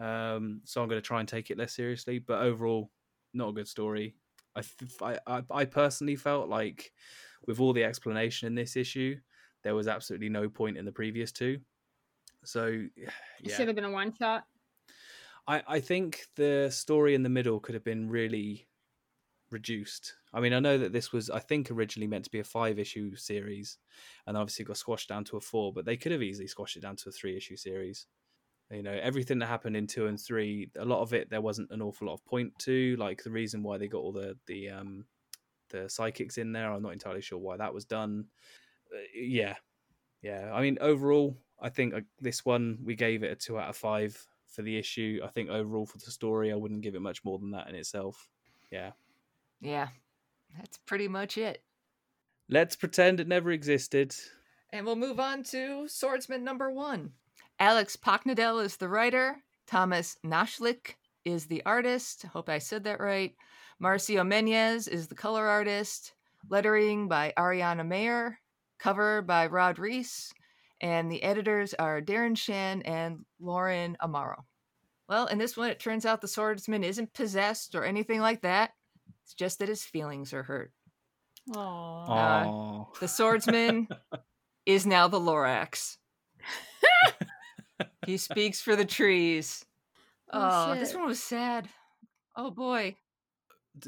[0.00, 2.18] um, so I'm going to try and take it less seriously.
[2.18, 2.90] But overall,
[3.34, 4.14] not a good story.
[4.56, 6.92] I, th- I, I, I personally felt like
[7.46, 9.16] with all the explanation in this issue,
[9.64, 11.58] there was absolutely no point in the previous two.
[12.48, 12.64] So,
[12.96, 13.10] It
[13.42, 14.44] yeah, should have been a one shot.
[15.46, 18.66] I, I think the story in the middle could have been really
[19.50, 20.14] reduced.
[20.32, 22.78] I mean, I know that this was, I think, originally meant to be a five
[22.78, 23.78] issue series,
[24.26, 25.72] and obviously got squashed down to a four.
[25.72, 28.06] But they could have easily squashed it down to a three issue series.
[28.70, 31.70] You know, everything that happened in two and three, a lot of it there wasn't
[31.70, 32.96] an awful lot of point to.
[32.98, 35.04] Like the reason why they got all the the um
[35.70, 38.26] the psychics in there, I'm not entirely sure why that was done.
[38.92, 39.56] Uh, yeah,
[40.22, 40.50] yeah.
[40.52, 43.76] I mean, overall, I think uh, this one we gave it a two out of
[43.76, 44.16] five
[44.48, 45.20] for the issue.
[45.24, 47.74] I think overall for the story, I wouldn't give it much more than that in
[47.74, 48.28] itself.
[48.70, 48.92] Yeah.
[49.60, 49.88] Yeah,
[50.56, 51.62] that's pretty much it.
[52.48, 54.14] Let's pretend it never existed.
[54.70, 57.12] And we'll move on to Swordsman number one.
[57.58, 59.42] Alex Paknadel is the writer.
[59.66, 60.94] Thomas Nashlik
[61.24, 62.22] is the artist.
[62.24, 63.34] Hope I said that right.
[63.82, 66.14] Marcio Menyz is the color artist.
[66.48, 68.38] Lettering by Ariana Maher.
[68.78, 70.32] Cover by Rod Reis.
[70.80, 74.44] And the editors are Darren Shan and Lauren Amaro.
[75.08, 78.72] Well, in this one, it turns out the swordsman isn't possessed or anything like that.
[79.24, 80.72] It's just that his feelings are hurt.
[81.50, 82.08] Aww.
[82.08, 83.88] Uh, Oh, The swordsman
[84.66, 85.96] is now the Lorax.
[88.06, 89.64] he speaks for the trees.
[90.30, 91.70] Oh, Oh, this one was sad.
[92.36, 92.96] Oh boy.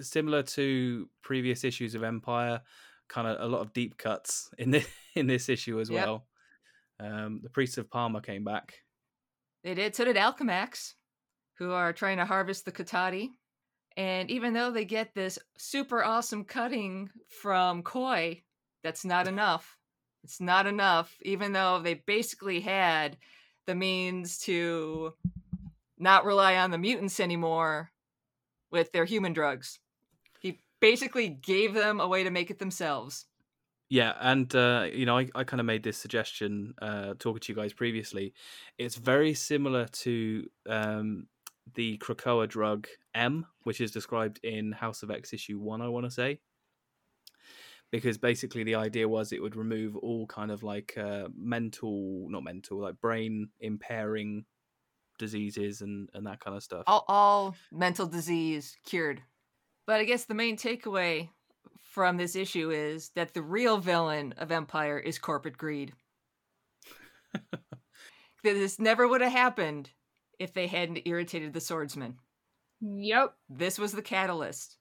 [0.01, 2.63] similar to previous issues of Empyre,
[3.09, 6.07] kind of a lot of deep cuts in this in this issue as Yep.
[6.07, 6.25] well.
[7.01, 8.75] Um, the priests of Pama came back.
[9.65, 9.95] They did.
[9.95, 10.95] So did Alchemax,
[11.59, 13.31] who are trying to harvest the Kotati.
[13.97, 17.11] And even though they get this super awesome cutting
[17.41, 18.43] from Quoi,
[18.83, 19.77] that's not enough.
[20.23, 23.17] It's not enough, even though they basically had
[23.67, 25.15] the means to
[25.99, 27.91] not rely on the mutants anymore
[28.71, 29.79] with their human drugs.
[30.41, 33.27] He basically gave them a way to make it themselves.
[33.91, 37.53] Yeah, and uh, you know, I, I kind of made this suggestion uh, talking to
[37.53, 38.33] you guys previously.
[38.79, 41.27] It's very similar to um,
[41.75, 45.83] the Krakoa drug M, which is described in House of X issue one.
[45.83, 46.39] I want to say,
[47.91, 52.45] because basically the idea was it would remove all kind of like uh, mental, not
[52.45, 54.45] mental, like brain impairing
[55.19, 56.85] diseases and and that kind of stuff.
[56.87, 59.21] all, all mental disease cured.
[59.85, 61.31] But I guess the main takeaway
[61.83, 65.93] from this issue is that the real villain of Empyre is corporate greed.
[67.33, 67.63] that
[68.43, 69.91] this never would have happened
[70.39, 72.17] if they hadn't irritated the swordsman.
[72.81, 73.35] Yep.
[73.49, 74.77] This was the catalyst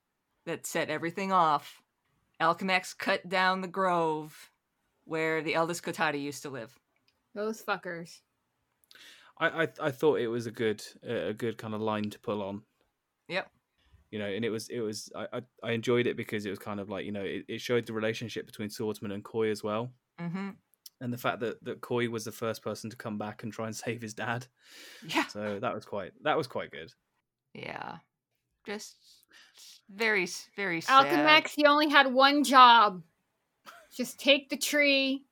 [0.46, 1.82] that set everything off.
[2.42, 4.52] Alchemax cut down the grove
[5.04, 6.78] where the eldest Kotati used to live.
[7.36, 8.20] Those fuckers.
[9.38, 12.42] I, I I thought it was a good a good kind of line to pull
[12.42, 12.64] on.
[13.28, 13.50] Yep.
[14.12, 16.60] You know, and it was it was I I, I enjoyed it because it was
[16.60, 19.64] kind of like you know it, it showed the relationship between Swordsman and Quoi as
[19.64, 20.50] well, hmm
[21.02, 23.68] and the fact that that Quoi was the first person to come back and try
[23.68, 24.48] and save his dad.
[25.08, 25.28] Yeah.
[25.28, 26.92] So that was quite that was quite good.
[27.54, 27.98] Yeah.
[28.66, 28.98] Just
[29.90, 31.08] very, very sad.
[31.08, 33.02] Alchemax, he only had one job.
[33.96, 35.26] Just take the tree,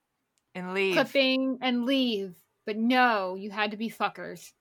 [0.56, 0.96] and leave.
[0.96, 2.36] clipping, and leave.
[2.66, 4.52] But no, you had to be fuckers.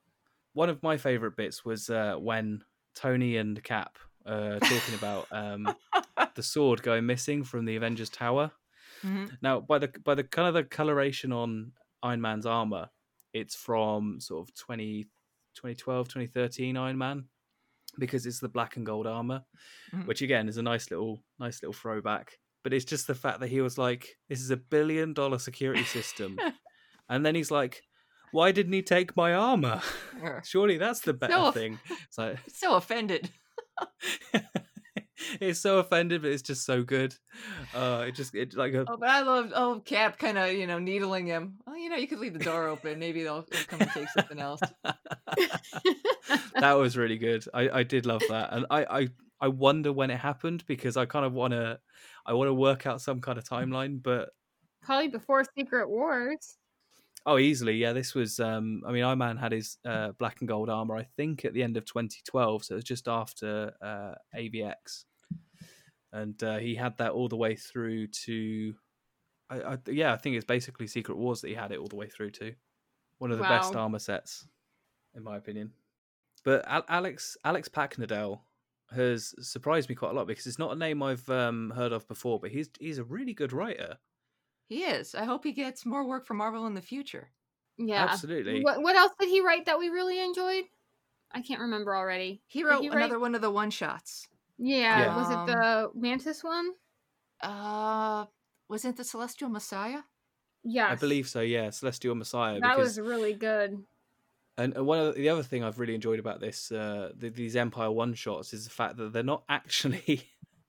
[0.52, 2.62] One of my favorite bits was uh, when
[2.94, 5.74] Tony and Cap uh, talking about um,
[6.34, 8.50] the sword going missing from the Avengers Tower.
[9.04, 9.30] Mhm.
[9.42, 11.72] Now, by the by the kind of the coloration on
[12.02, 12.88] Iron Man's armor,
[13.32, 15.04] it's from sort of 20,
[15.54, 17.24] 2012, 2013 Iron Man.
[17.98, 19.42] because it's the black and gold armor,
[19.94, 20.06] Mhm.
[20.06, 22.38] which again is a nice little nice little throwback.
[22.62, 25.84] But it's just the fact that he was like, "This is a billion dollar security
[25.84, 26.36] system,"
[27.08, 27.82] and then he's like,
[28.32, 29.80] "Why didn't he take my armor?
[30.44, 33.30] Surely that's the better So- thing." It's like so offended.
[35.40, 37.14] it's so offended, but it's just so good.
[37.74, 40.66] Uh, it just it like a Oh, but I love oh Cap kind of you
[40.66, 41.58] know needling him.
[41.66, 42.98] Oh, you know you could leave the door open.
[42.98, 44.60] Maybe they'll, they'll come and take something else.
[46.60, 47.44] that was really good.
[47.52, 49.08] I, I did love that, and I, I
[49.40, 51.78] I wonder when it happened because I kind of want to
[52.24, 54.30] I want to work out some kind of timeline, but
[54.82, 56.58] Probably before Secret Wars.
[57.28, 57.92] Oh, easily, yeah.
[57.92, 61.02] This was um, I mean, Iron Man had his uh, black and gold armor, I
[61.02, 65.04] think, at the end of 2012, so it was just after uh, AVX,
[66.12, 68.74] and uh, he had that all the way through to.
[69.50, 71.96] I, I, yeah, I think it's basically Secret Wars that he had it all the
[71.96, 72.54] way through to.
[73.18, 74.46] One of the best armor sets,
[75.14, 75.72] in my opinion.
[76.44, 78.40] But Al- Alex Alex Paknadel
[78.92, 82.06] has surprised me quite a lot because it's not a name I've um, heard of
[82.06, 83.98] before, but he's he's a really good writer.
[84.68, 85.14] He is.
[85.14, 87.30] I hope he gets more work for Marvel in the future.
[87.78, 88.06] Yeah.
[88.10, 88.62] Absolutely.
[88.62, 90.64] What what else did he write that we really enjoyed?
[91.32, 92.42] I can't remember already.
[92.46, 94.28] He wrote he write- another one of the one shots.
[94.58, 95.00] Yeah.
[95.00, 95.16] Yeah.
[95.16, 96.70] Was it the Mantis one?
[97.42, 98.24] Uh,
[98.68, 100.00] wasn't it the Celestial Messiah?
[100.64, 100.88] Yeah.
[100.90, 101.42] I believe so.
[101.42, 102.58] Yeah, Celestial Messiah.
[102.58, 103.84] that because, was really good.
[104.58, 107.28] and, and one of the, the other thing I've really enjoyed about this uh, the,
[107.28, 110.22] these Empyre one shots is the fact that they're not actually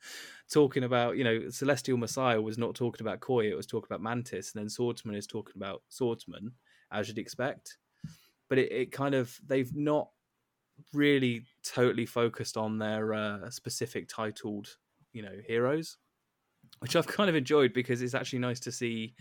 [0.51, 4.01] talking about you know Celestial Messiah was not talking about Quoi, it was talking about
[4.01, 6.51] Mantis, and then Swordsman is talking about Swordsman
[6.91, 7.77] as you'd expect.
[8.49, 10.09] But it, it kind of they've not
[10.93, 14.77] really totally focused on their uh, specific titled
[15.13, 15.97] you know heroes,
[16.79, 19.15] which I've kind of enjoyed because it's actually nice to see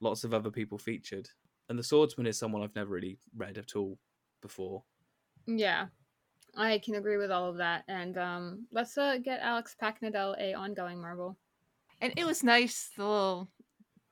[0.00, 1.28] lots of other people featured.
[1.68, 3.98] And the Swordsman is someone I've never really read at all
[4.42, 4.82] before.
[5.46, 5.86] Yeah.
[6.56, 7.84] I can agree with all of that.
[7.88, 11.36] And um let's uh, get Alex Paknadel a ongoing Marvel.
[12.00, 13.48] And it was nice, the little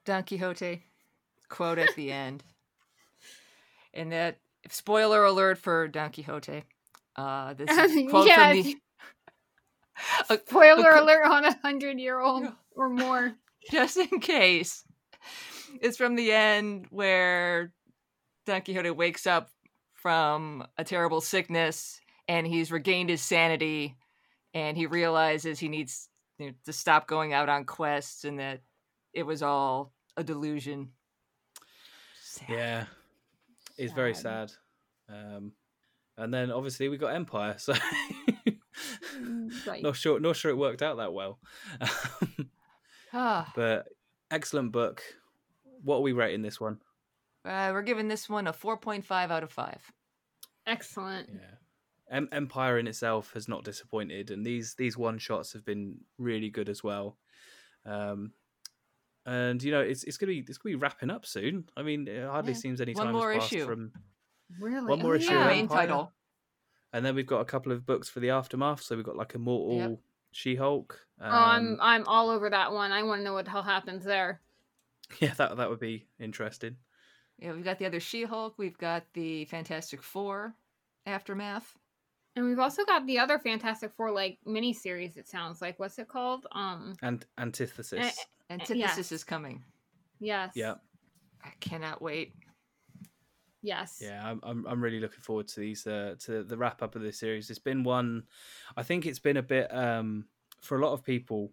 [0.04, 0.82] Don Quixote
[1.48, 2.42] quote at the end.
[3.92, 4.38] And that,
[4.68, 6.62] spoiler alert for Don Quixote.
[7.16, 7.66] Uh, this
[8.08, 8.76] quote from the.
[10.30, 13.32] a- Spoiler a- alert on a hundred year old or more.
[13.70, 14.84] just in case.
[15.82, 17.72] It's from the end where
[18.46, 19.50] Don Quixote wakes up
[19.94, 21.99] from a terrible sickness
[22.30, 23.96] and he's regained his sanity
[24.54, 26.08] and he realizes he needs
[26.38, 28.60] you know, to stop going out on quests and that
[29.12, 30.90] it was all a delusion.
[32.22, 32.48] Sad.
[32.48, 32.84] Yeah,
[33.76, 34.52] it's very sad.
[35.08, 35.52] Um,
[36.16, 37.74] and then obviously we got Empyre, so
[39.66, 39.82] Right.
[39.82, 41.40] not sure, not sure it worked out that well.
[43.12, 43.88] Ah, but
[44.30, 45.02] excellent book.
[45.82, 46.78] What are we rating this one?
[47.44, 49.92] uh, we're giving this one a 4.5 out of 5.
[50.64, 51.28] Excellent.
[51.32, 51.56] Yeah.
[52.10, 56.50] Em- Empyre in itself has not disappointed, and these these one shots have been really
[56.50, 57.16] good as well.
[57.86, 58.32] Um,
[59.26, 61.68] and you know it's it's gonna be it's gonna be wrapping up soon.
[61.76, 62.58] I mean, it hardly Yeah.
[62.58, 63.66] seems any One time more has passed issue.
[63.66, 63.92] from.
[64.58, 64.86] Really?
[64.86, 65.46] One more Oh, issue yeah.
[65.46, 66.12] main title.
[66.92, 68.82] And then we've got a couple of books for the aftermath.
[68.82, 70.02] So we've got like Immortal
[70.32, 71.06] She-Hulk.
[71.20, 72.90] Um, Oh, I'm I'm all over that one.
[72.90, 74.40] I want to know what the hell happens there.
[75.20, 76.76] yeah, that that would be interesting.
[77.38, 80.54] Yeah, we've got the other She Hulk, we've got the Fantastic Four
[81.06, 81.78] aftermath.
[82.36, 85.16] And we've also got the other Fantastic Four like miniseries.
[85.16, 86.46] It sounds like what's it called?
[86.52, 88.24] Um, And Antithesis.
[88.48, 89.12] Antithesis yes.
[89.12, 89.64] is coming.
[90.20, 90.74] yes, yeah,
[91.44, 92.34] I cannot wait.
[93.62, 94.20] yes, yeah.
[94.24, 97.18] I'm, I'm I'm really looking forward to these uh, to the wrap up of this
[97.18, 97.50] series.
[97.50, 98.24] It's been one.
[98.76, 100.26] I think it's been a bit um
[100.60, 101.52] for a lot of people.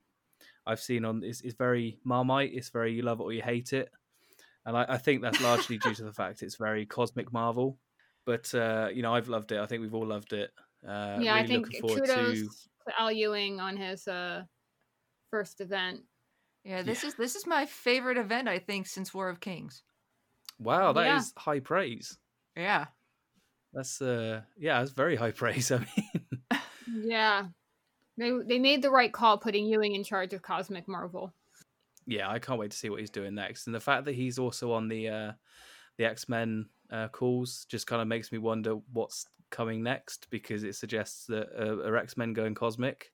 [0.66, 2.52] I've seen on it's, it's very marmite.
[2.54, 3.90] It's very you love it or you hate it,
[4.66, 7.78] and I, I think that's largely due to the fact it's very cosmic Marvel.
[8.26, 9.60] But uh, you know, I've loved it.
[9.60, 10.52] I think we've all loved it.
[10.86, 11.34] Uh, yeah.
[11.34, 12.44] really I think kudos to
[12.88, 14.44] to Al Ewing on his uh
[15.32, 16.02] first event.
[16.64, 17.10] Yeah, this Yeah.
[17.10, 19.84] is this is my favorite event I think since War of Kings.
[20.60, 21.42] Wow, that is Yeah.
[21.44, 22.18] high praise.
[22.56, 22.88] Yeah.
[23.74, 25.72] That's uh yeah, that's very high praise.
[25.72, 26.22] I mean
[26.88, 27.48] Yeah,
[28.18, 31.34] they they made the right call putting Ewing in charge of Cosmic Marvel.
[32.06, 33.68] yeah, I can't wait to see what he's doing next.
[33.68, 35.32] And the fact that he's also on the uh
[35.98, 40.76] the X-Men uh calls just kind of makes me wonder what's coming next because it
[40.76, 43.12] suggests that uh, are X-Men going cosmic.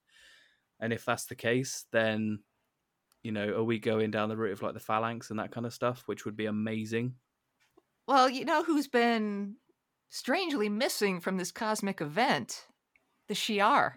[0.79, 2.39] And if that's the case, then
[3.23, 5.65] you know, are we going down the route of like the phalanx and that kind
[5.65, 7.15] of stuff, which would be amazing?
[8.07, 9.55] Well, you know who's been
[10.09, 12.65] strangely missing from this cosmic event?
[13.29, 13.93] The Shi'ar.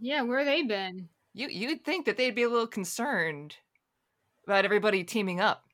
[0.00, 1.10] Yeah, where they been?
[1.34, 3.56] You you'd think that they'd be a little concerned
[4.46, 5.64] about everybody teaming up.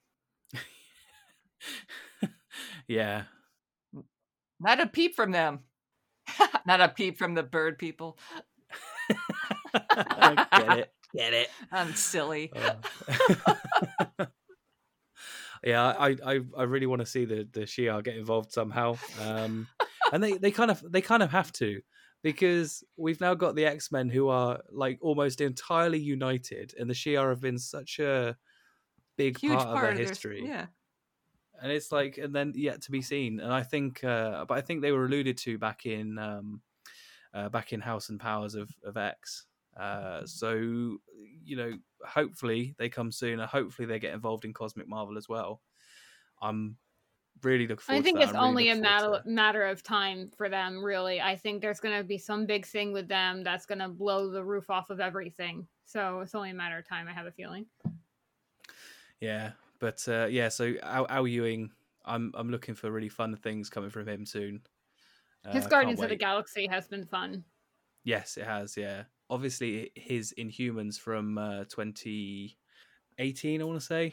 [2.89, 3.25] yeah.
[4.59, 5.61] Not a peep from them.
[6.67, 8.19] Not a peep from the bird people.
[9.73, 11.49] get it, get it.
[11.73, 12.53] I'm silly.
[12.55, 14.27] Uh,
[15.65, 19.67] yeah, I, I, I really want to see the the Shi'ar get involved somehow, um,
[20.13, 21.81] and they, they kind of they kind of have to
[22.23, 26.95] because we've now got the X Men who are like almost entirely united, and the
[26.95, 28.37] Shi'ar have been such a
[29.17, 30.67] big Huge part, of their of their- history yeah.
[31.61, 34.61] And it's like and then yet to be seen and i think uh but i
[34.61, 36.61] think they were alluded to back in um
[37.33, 39.47] uh, back in house and powers of of x
[39.79, 40.55] uh so
[41.45, 41.73] you know
[42.05, 45.61] hopefully they come soon and hopefully they get involved in cosmic marvel as well
[46.43, 46.77] i'm
[47.43, 50.85] really looking forward I think it's really only a matter matter of time for them.
[50.85, 53.89] Really, I think there's going to be some big thing with them that's going to
[53.89, 55.67] blow the roof off of everything.
[55.87, 57.09] So it's only a matter of time.
[57.09, 57.65] I have a feeling.
[59.21, 61.71] yeah but uh yeah so Al, Al Ewing
[62.05, 64.63] i'm i'm looking for really fun things coming from him soon
[65.45, 66.17] Uh, His Guardians of the.
[66.17, 67.45] Galaxy has been fun.
[68.05, 68.77] Yes, it has.
[68.77, 74.13] Yeah, obviously his Inhumans from uh, 2018, I want to say.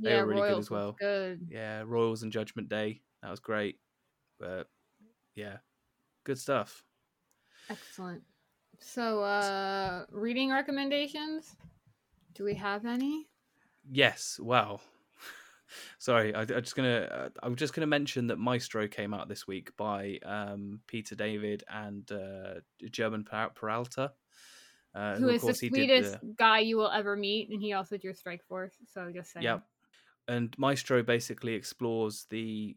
[0.00, 0.96] They yeah, were really good Royals as well.
[0.98, 1.46] Good.
[1.48, 3.02] Yeah, Royals and Judgment Day.
[3.22, 3.78] That was great.
[4.40, 4.66] But
[5.36, 5.58] yeah,
[6.24, 6.82] good stuff.
[7.70, 8.22] Excellent.
[8.80, 11.54] So, uh reading recommendations?
[12.34, 13.28] Do we have any?
[13.90, 14.38] Yes.
[14.42, 14.80] Wow.
[15.98, 17.00] Sorry, I, I'm just gonna.
[17.00, 21.64] Uh, I'm just gonna mention that Maestro came out this week by um, Peter David
[21.68, 22.60] and uh,
[22.90, 23.24] German
[23.54, 24.12] Peralta.
[24.94, 27.60] Uh, Who of is the course he did sweetest guy you will ever meet, and
[27.60, 28.74] he also drew Strike Force.
[28.92, 29.44] So just saying.
[29.44, 29.58] Yeah,
[30.26, 32.76] And Maestro basically explores the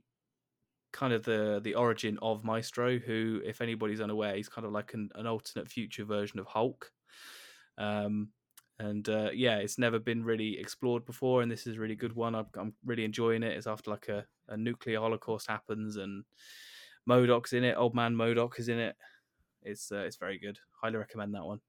[0.91, 4.93] kind of the the origin of Maestro, who, if anybody's unaware, he's kind of like
[4.93, 6.91] an, an alternate future version of Hulk.
[7.77, 8.29] Um,
[8.81, 12.15] and uh, yeah, it's never been really explored before, and this is a really good
[12.15, 12.33] one.
[12.33, 13.55] I'm, I'm really enjoying it.
[13.55, 16.23] It's after like a, a nuclear holocaust happens, and
[17.07, 17.77] MODOK's in it.
[17.77, 18.95] Old man Modoc is in it.
[19.61, 20.57] It's uh, it's very good.
[20.81, 21.59] Highly recommend that one.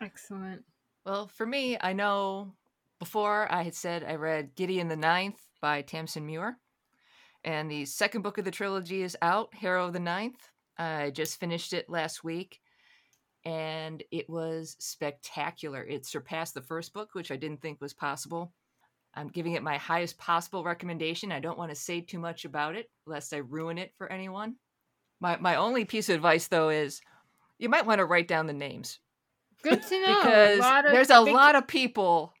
[0.00, 0.64] Excellent.
[1.04, 2.54] Well, for me, I know
[2.98, 6.58] before I had said I read Gideon the Ninth by Tamsin Muir.
[7.44, 10.48] And the second book of the trilogy is out, Harrow the Ninth.
[10.78, 12.60] I just finished it last week.
[13.46, 15.84] And it was spectacular.
[15.84, 18.52] It surpassed the first book, which I didn't think was possible.
[19.14, 21.30] I'm giving it my highest possible recommendation.
[21.30, 24.56] I don't want to say too much about it, lest I ruin it for anyone.
[25.20, 27.00] My, my only piece of advice, though, is
[27.58, 28.98] you might want to write down the names
[29.62, 30.16] Good to know.
[30.22, 32.34] because of there's a big- lot of people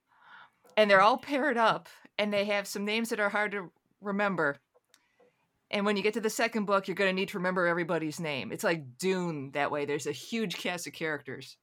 [0.76, 1.88] and they're all paired up
[2.18, 4.56] and they have some names that are hard to remember
[5.70, 8.20] and when you get to the second book you're going to need to remember everybody's
[8.20, 11.56] name it's like dune that way there's a huge cast of characters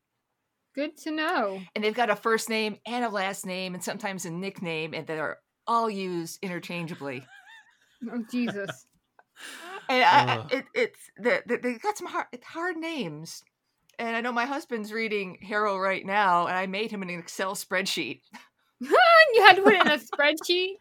[0.76, 1.62] Good to know.
[1.76, 5.06] and they've got a first name and a last name and sometimes a nickname and
[5.06, 5.38] they're
[5.68, 7.24] all used interchangeably
[8.12, 8.86] Oh Jesus.
[9.90, 10.54] and I, Ugh.
[10.54, 13.44] it, it's they, they- they got some hard, hard names
[14.00, 17.54] and i know my husband's reading Harrow right now and i made him an excel
[17.56, 18.22] spreadsheet
[18.82, 20.74] you had to put in a spreadsheet.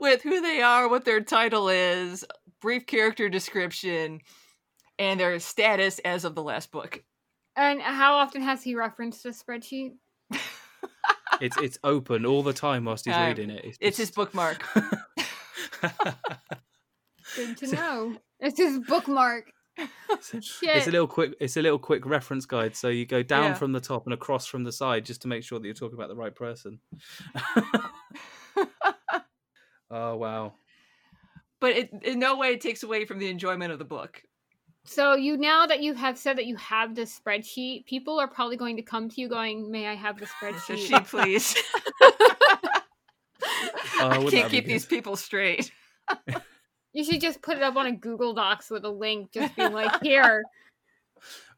[0.00, 2.24] With who they are, what their title is,
[2.60, 4.20] brief character description,
[4.98, 7.02] and their status as of the last book.
[7.56, 9.92] And how often has he referenced a spreadsheet?
[11.40, 13.76] It's it's open all the time whilst he's Uh, reading it.
[13.80, 14.64] It's his just- bookmark.
[17.36, 18.16] Good to know.
[18.40, 19.50] It's his bookmark.
[19.78, 20.86] it's Shit.
[20.86, 23.54] a little quick it's a little quick reference guide so you go down Yeah.
[23.54, 25.96] from the top and across from the side just to make sure that you're talking
[25.96, 26.78] about the right person
[29.90, 30.52] oh wow
[31.62, 34.20] but it in no way it takes away from the enjoyment of the book.
[34.84, 38.56] So you now that you have said that you have the spreadsheet, people are probably
[38.56, 41.56] going to come to you going, "May I have the So spreadsheet?" she please.
[42.02, 42.10] Oh,
[44.00, 45.70] I wouldn't can't that be keep these people straight.
[46.92, 49.66] You should just put it up on a Google Docs with a link, just be
[49.68, 50.42] like, "Here."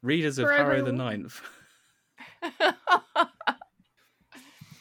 [0.03, 1.41] readers of For harrow the ninth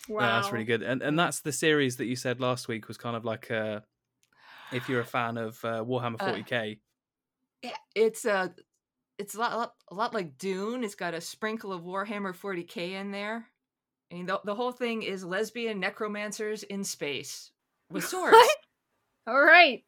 [0.10, 2.88] Wow, No, that's really good and and that's the series that you said last week
[2.88, 3.82] was kind of like uh
[4.72, 6.80] if you're a fan of uh, warhammer Uh, 40k
[7.62, 8.54] Yeah, it's a
[9.18, 10.84] it's a lot, lot a lot like Dune.
[10.84, 13.48] It's got a sprinkle of Warhammer 40k in there.
[14.12, 17.52] I mean, the, the whole thing is lesbian necromancers in space
[17.90, 18.34] with swords.
[18.34, 18.58] What?
[19.28, 19.84] All right,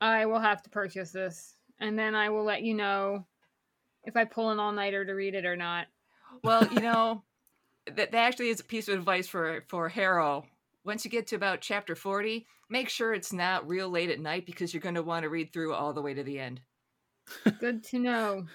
[0.00, 3.26] I will have to purchase this, and then I will let you know
[4.04, 5.88] if I pull an all nighter to read it or not.
[6.42, 7.24] well, you know,
[7.96, 10.44] that, that actually is a piece of advice for for Harrow.
[10.84, 14.46] Once you get to about chapter 40, make sure it's not real late at night
[14.46, 16.60] because you're going to want to read through all the way to the end.
[17.60, 18.46] Good to know.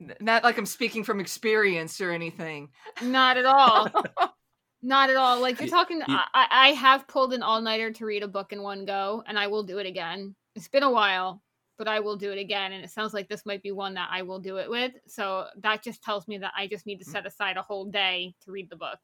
[0.00, 2.70] N- Not like I'm speaking from experience or anything.
[3.02, 3.88] Not at all.
[4.82, 5.40] Not at all.
[5.40, 5.68] Like you're
[6.08, 9.22] Y- I, I have pulled an all nighter to read a book in one go,
[9.26, 10.34] and I will do it again.
[10.54, 11.42] It's been a while.
[11.78, 12.72] But I will do it again.
[12.72, 14.92] And it sounds like this might be one that I will do it with.
[15.06, 17.12] So that just tells me that I just need to Mm.
[17.12, 18.98] set aside a whole day to read the book.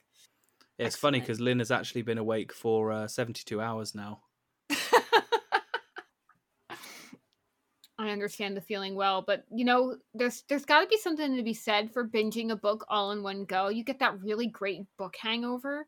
[0.79, 4.23] Yeah, it's funny because Lynn has actually been awake for uh, 72 hours now.
[7.99, 11.43] I understand the feeling well, but you know, there's there's got to be something to
[11.43, 13.69] be said for binging a book all in one go.
[13.69, 15.87] You get that really great book hangover,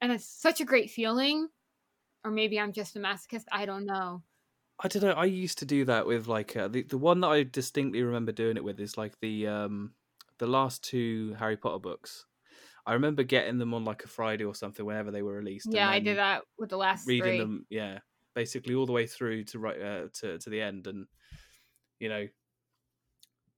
[0.00, 1.48] and it's such a great feeling.
[2.24, 3.44] Or maybe I'm just a masochist.
[3.52, 4.22] I don't know.
[4.80, 5.12] I don't know.
[5.12, 8.32] I used to do that with like uh, the the one that I distinctly remember
[8.32, 9.92] doing it with is like the um
[10.38, 12.26] the last two Harry Potter books.
[12.86, 15.68] I remember getting them on like a Friday or something whenever they were released.
[15.70, 17.38] Yeah, I did that with the last Reading three.
[17.38, 17.98] them, yeah,
[18.34, 21.06] basically all the way through to right uh, to to the end, and
[21.98, 22.28] you know,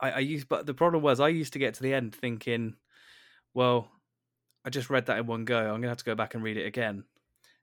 [0.00, 0.48] I, I used.
[0.48, 2.74] But the problem was, I used to get to the end thinking,
[3.54, 3.88] well,
[4.64, 5.58] I just read that in one go.
[5.58, 7.04] I'm gonna have to go back and read it again.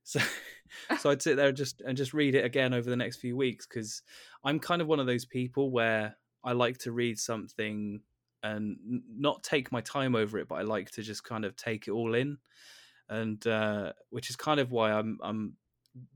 [0.07, 0.19] So,
[0.99, 3.35] so I'd sit there and just and just read it again over the next few
[3.35, 4.01] weeks because
[4.43, 8.01] I'm kind of one of those people where I like to read something
[8.41, 8.77] and
[9.09, 11.91] not take my time over it, but I like to just kind of take it
[11.91, 12.37] all in,
[13.09, 15.57] and uh, which is kind of why I'm I'm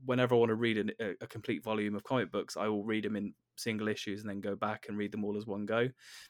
[0.04, 2.84] whenever I want to read an, a, a complete volume of comic books, I will
[2.84, 5.66] read them in single issues and then go back and read them all as one
[5.66, 5.88] go,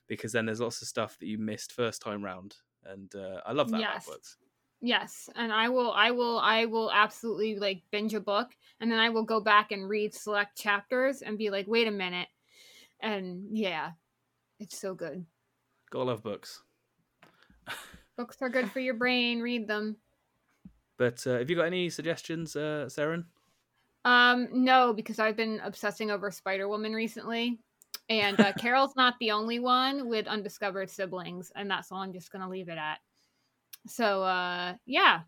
[0.08, 3.52] because then there's lots of stuff that you missed first time round, and uh, I
[3.52, 4.06] love that Yes.
[4.06, 4.36] about books.
[4.84, 8.98] Yes, and I will I will I will absolutely like binge a book and then
[8.98, 12.26] I will go back and read select chapters and be like, "Wait a minute."
[13.00, 13.92] And yeah,
[14.58, 15.24] it's so good.
[15.90, 16.62] Gotta love books.
[18.18, 19.40] Books are good for your brain.
[19.40, 19.96] Read them.
[20.98, 23.24] But uh, have you got any suggestions, uh, Saren?
[24.04, 27.58] Um, no, because I've been obsessing over Spider Woman recently,
[28.08, 32.30] and uh, Carol's not the only one with undiscovered siblings, and that's all I'm just
[32.30, 32.98] gonna leave it at.
[33.86, 35.22] So, uh, yeah,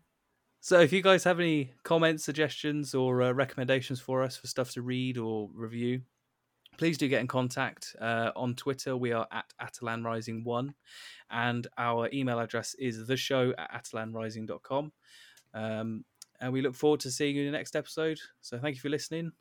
[0.61, 4.71] So, if you guys have any comments, suggestions, or uh, recommendations for us for stuff
[4.71, 6.01] to read or review,
[6.77, 7.95] please do get in contact.
[8.01, 10.73] Uh, on Twitter, we are at Attilan Rising One,
[11.29, 14.91] and our email address is the show at attilanrising.com.
[15.53, 16.05] Um,
[16.41, 18.19] and we look forward to seeing you in the next episode.
[18.41, 19.31] So, thank you for listening,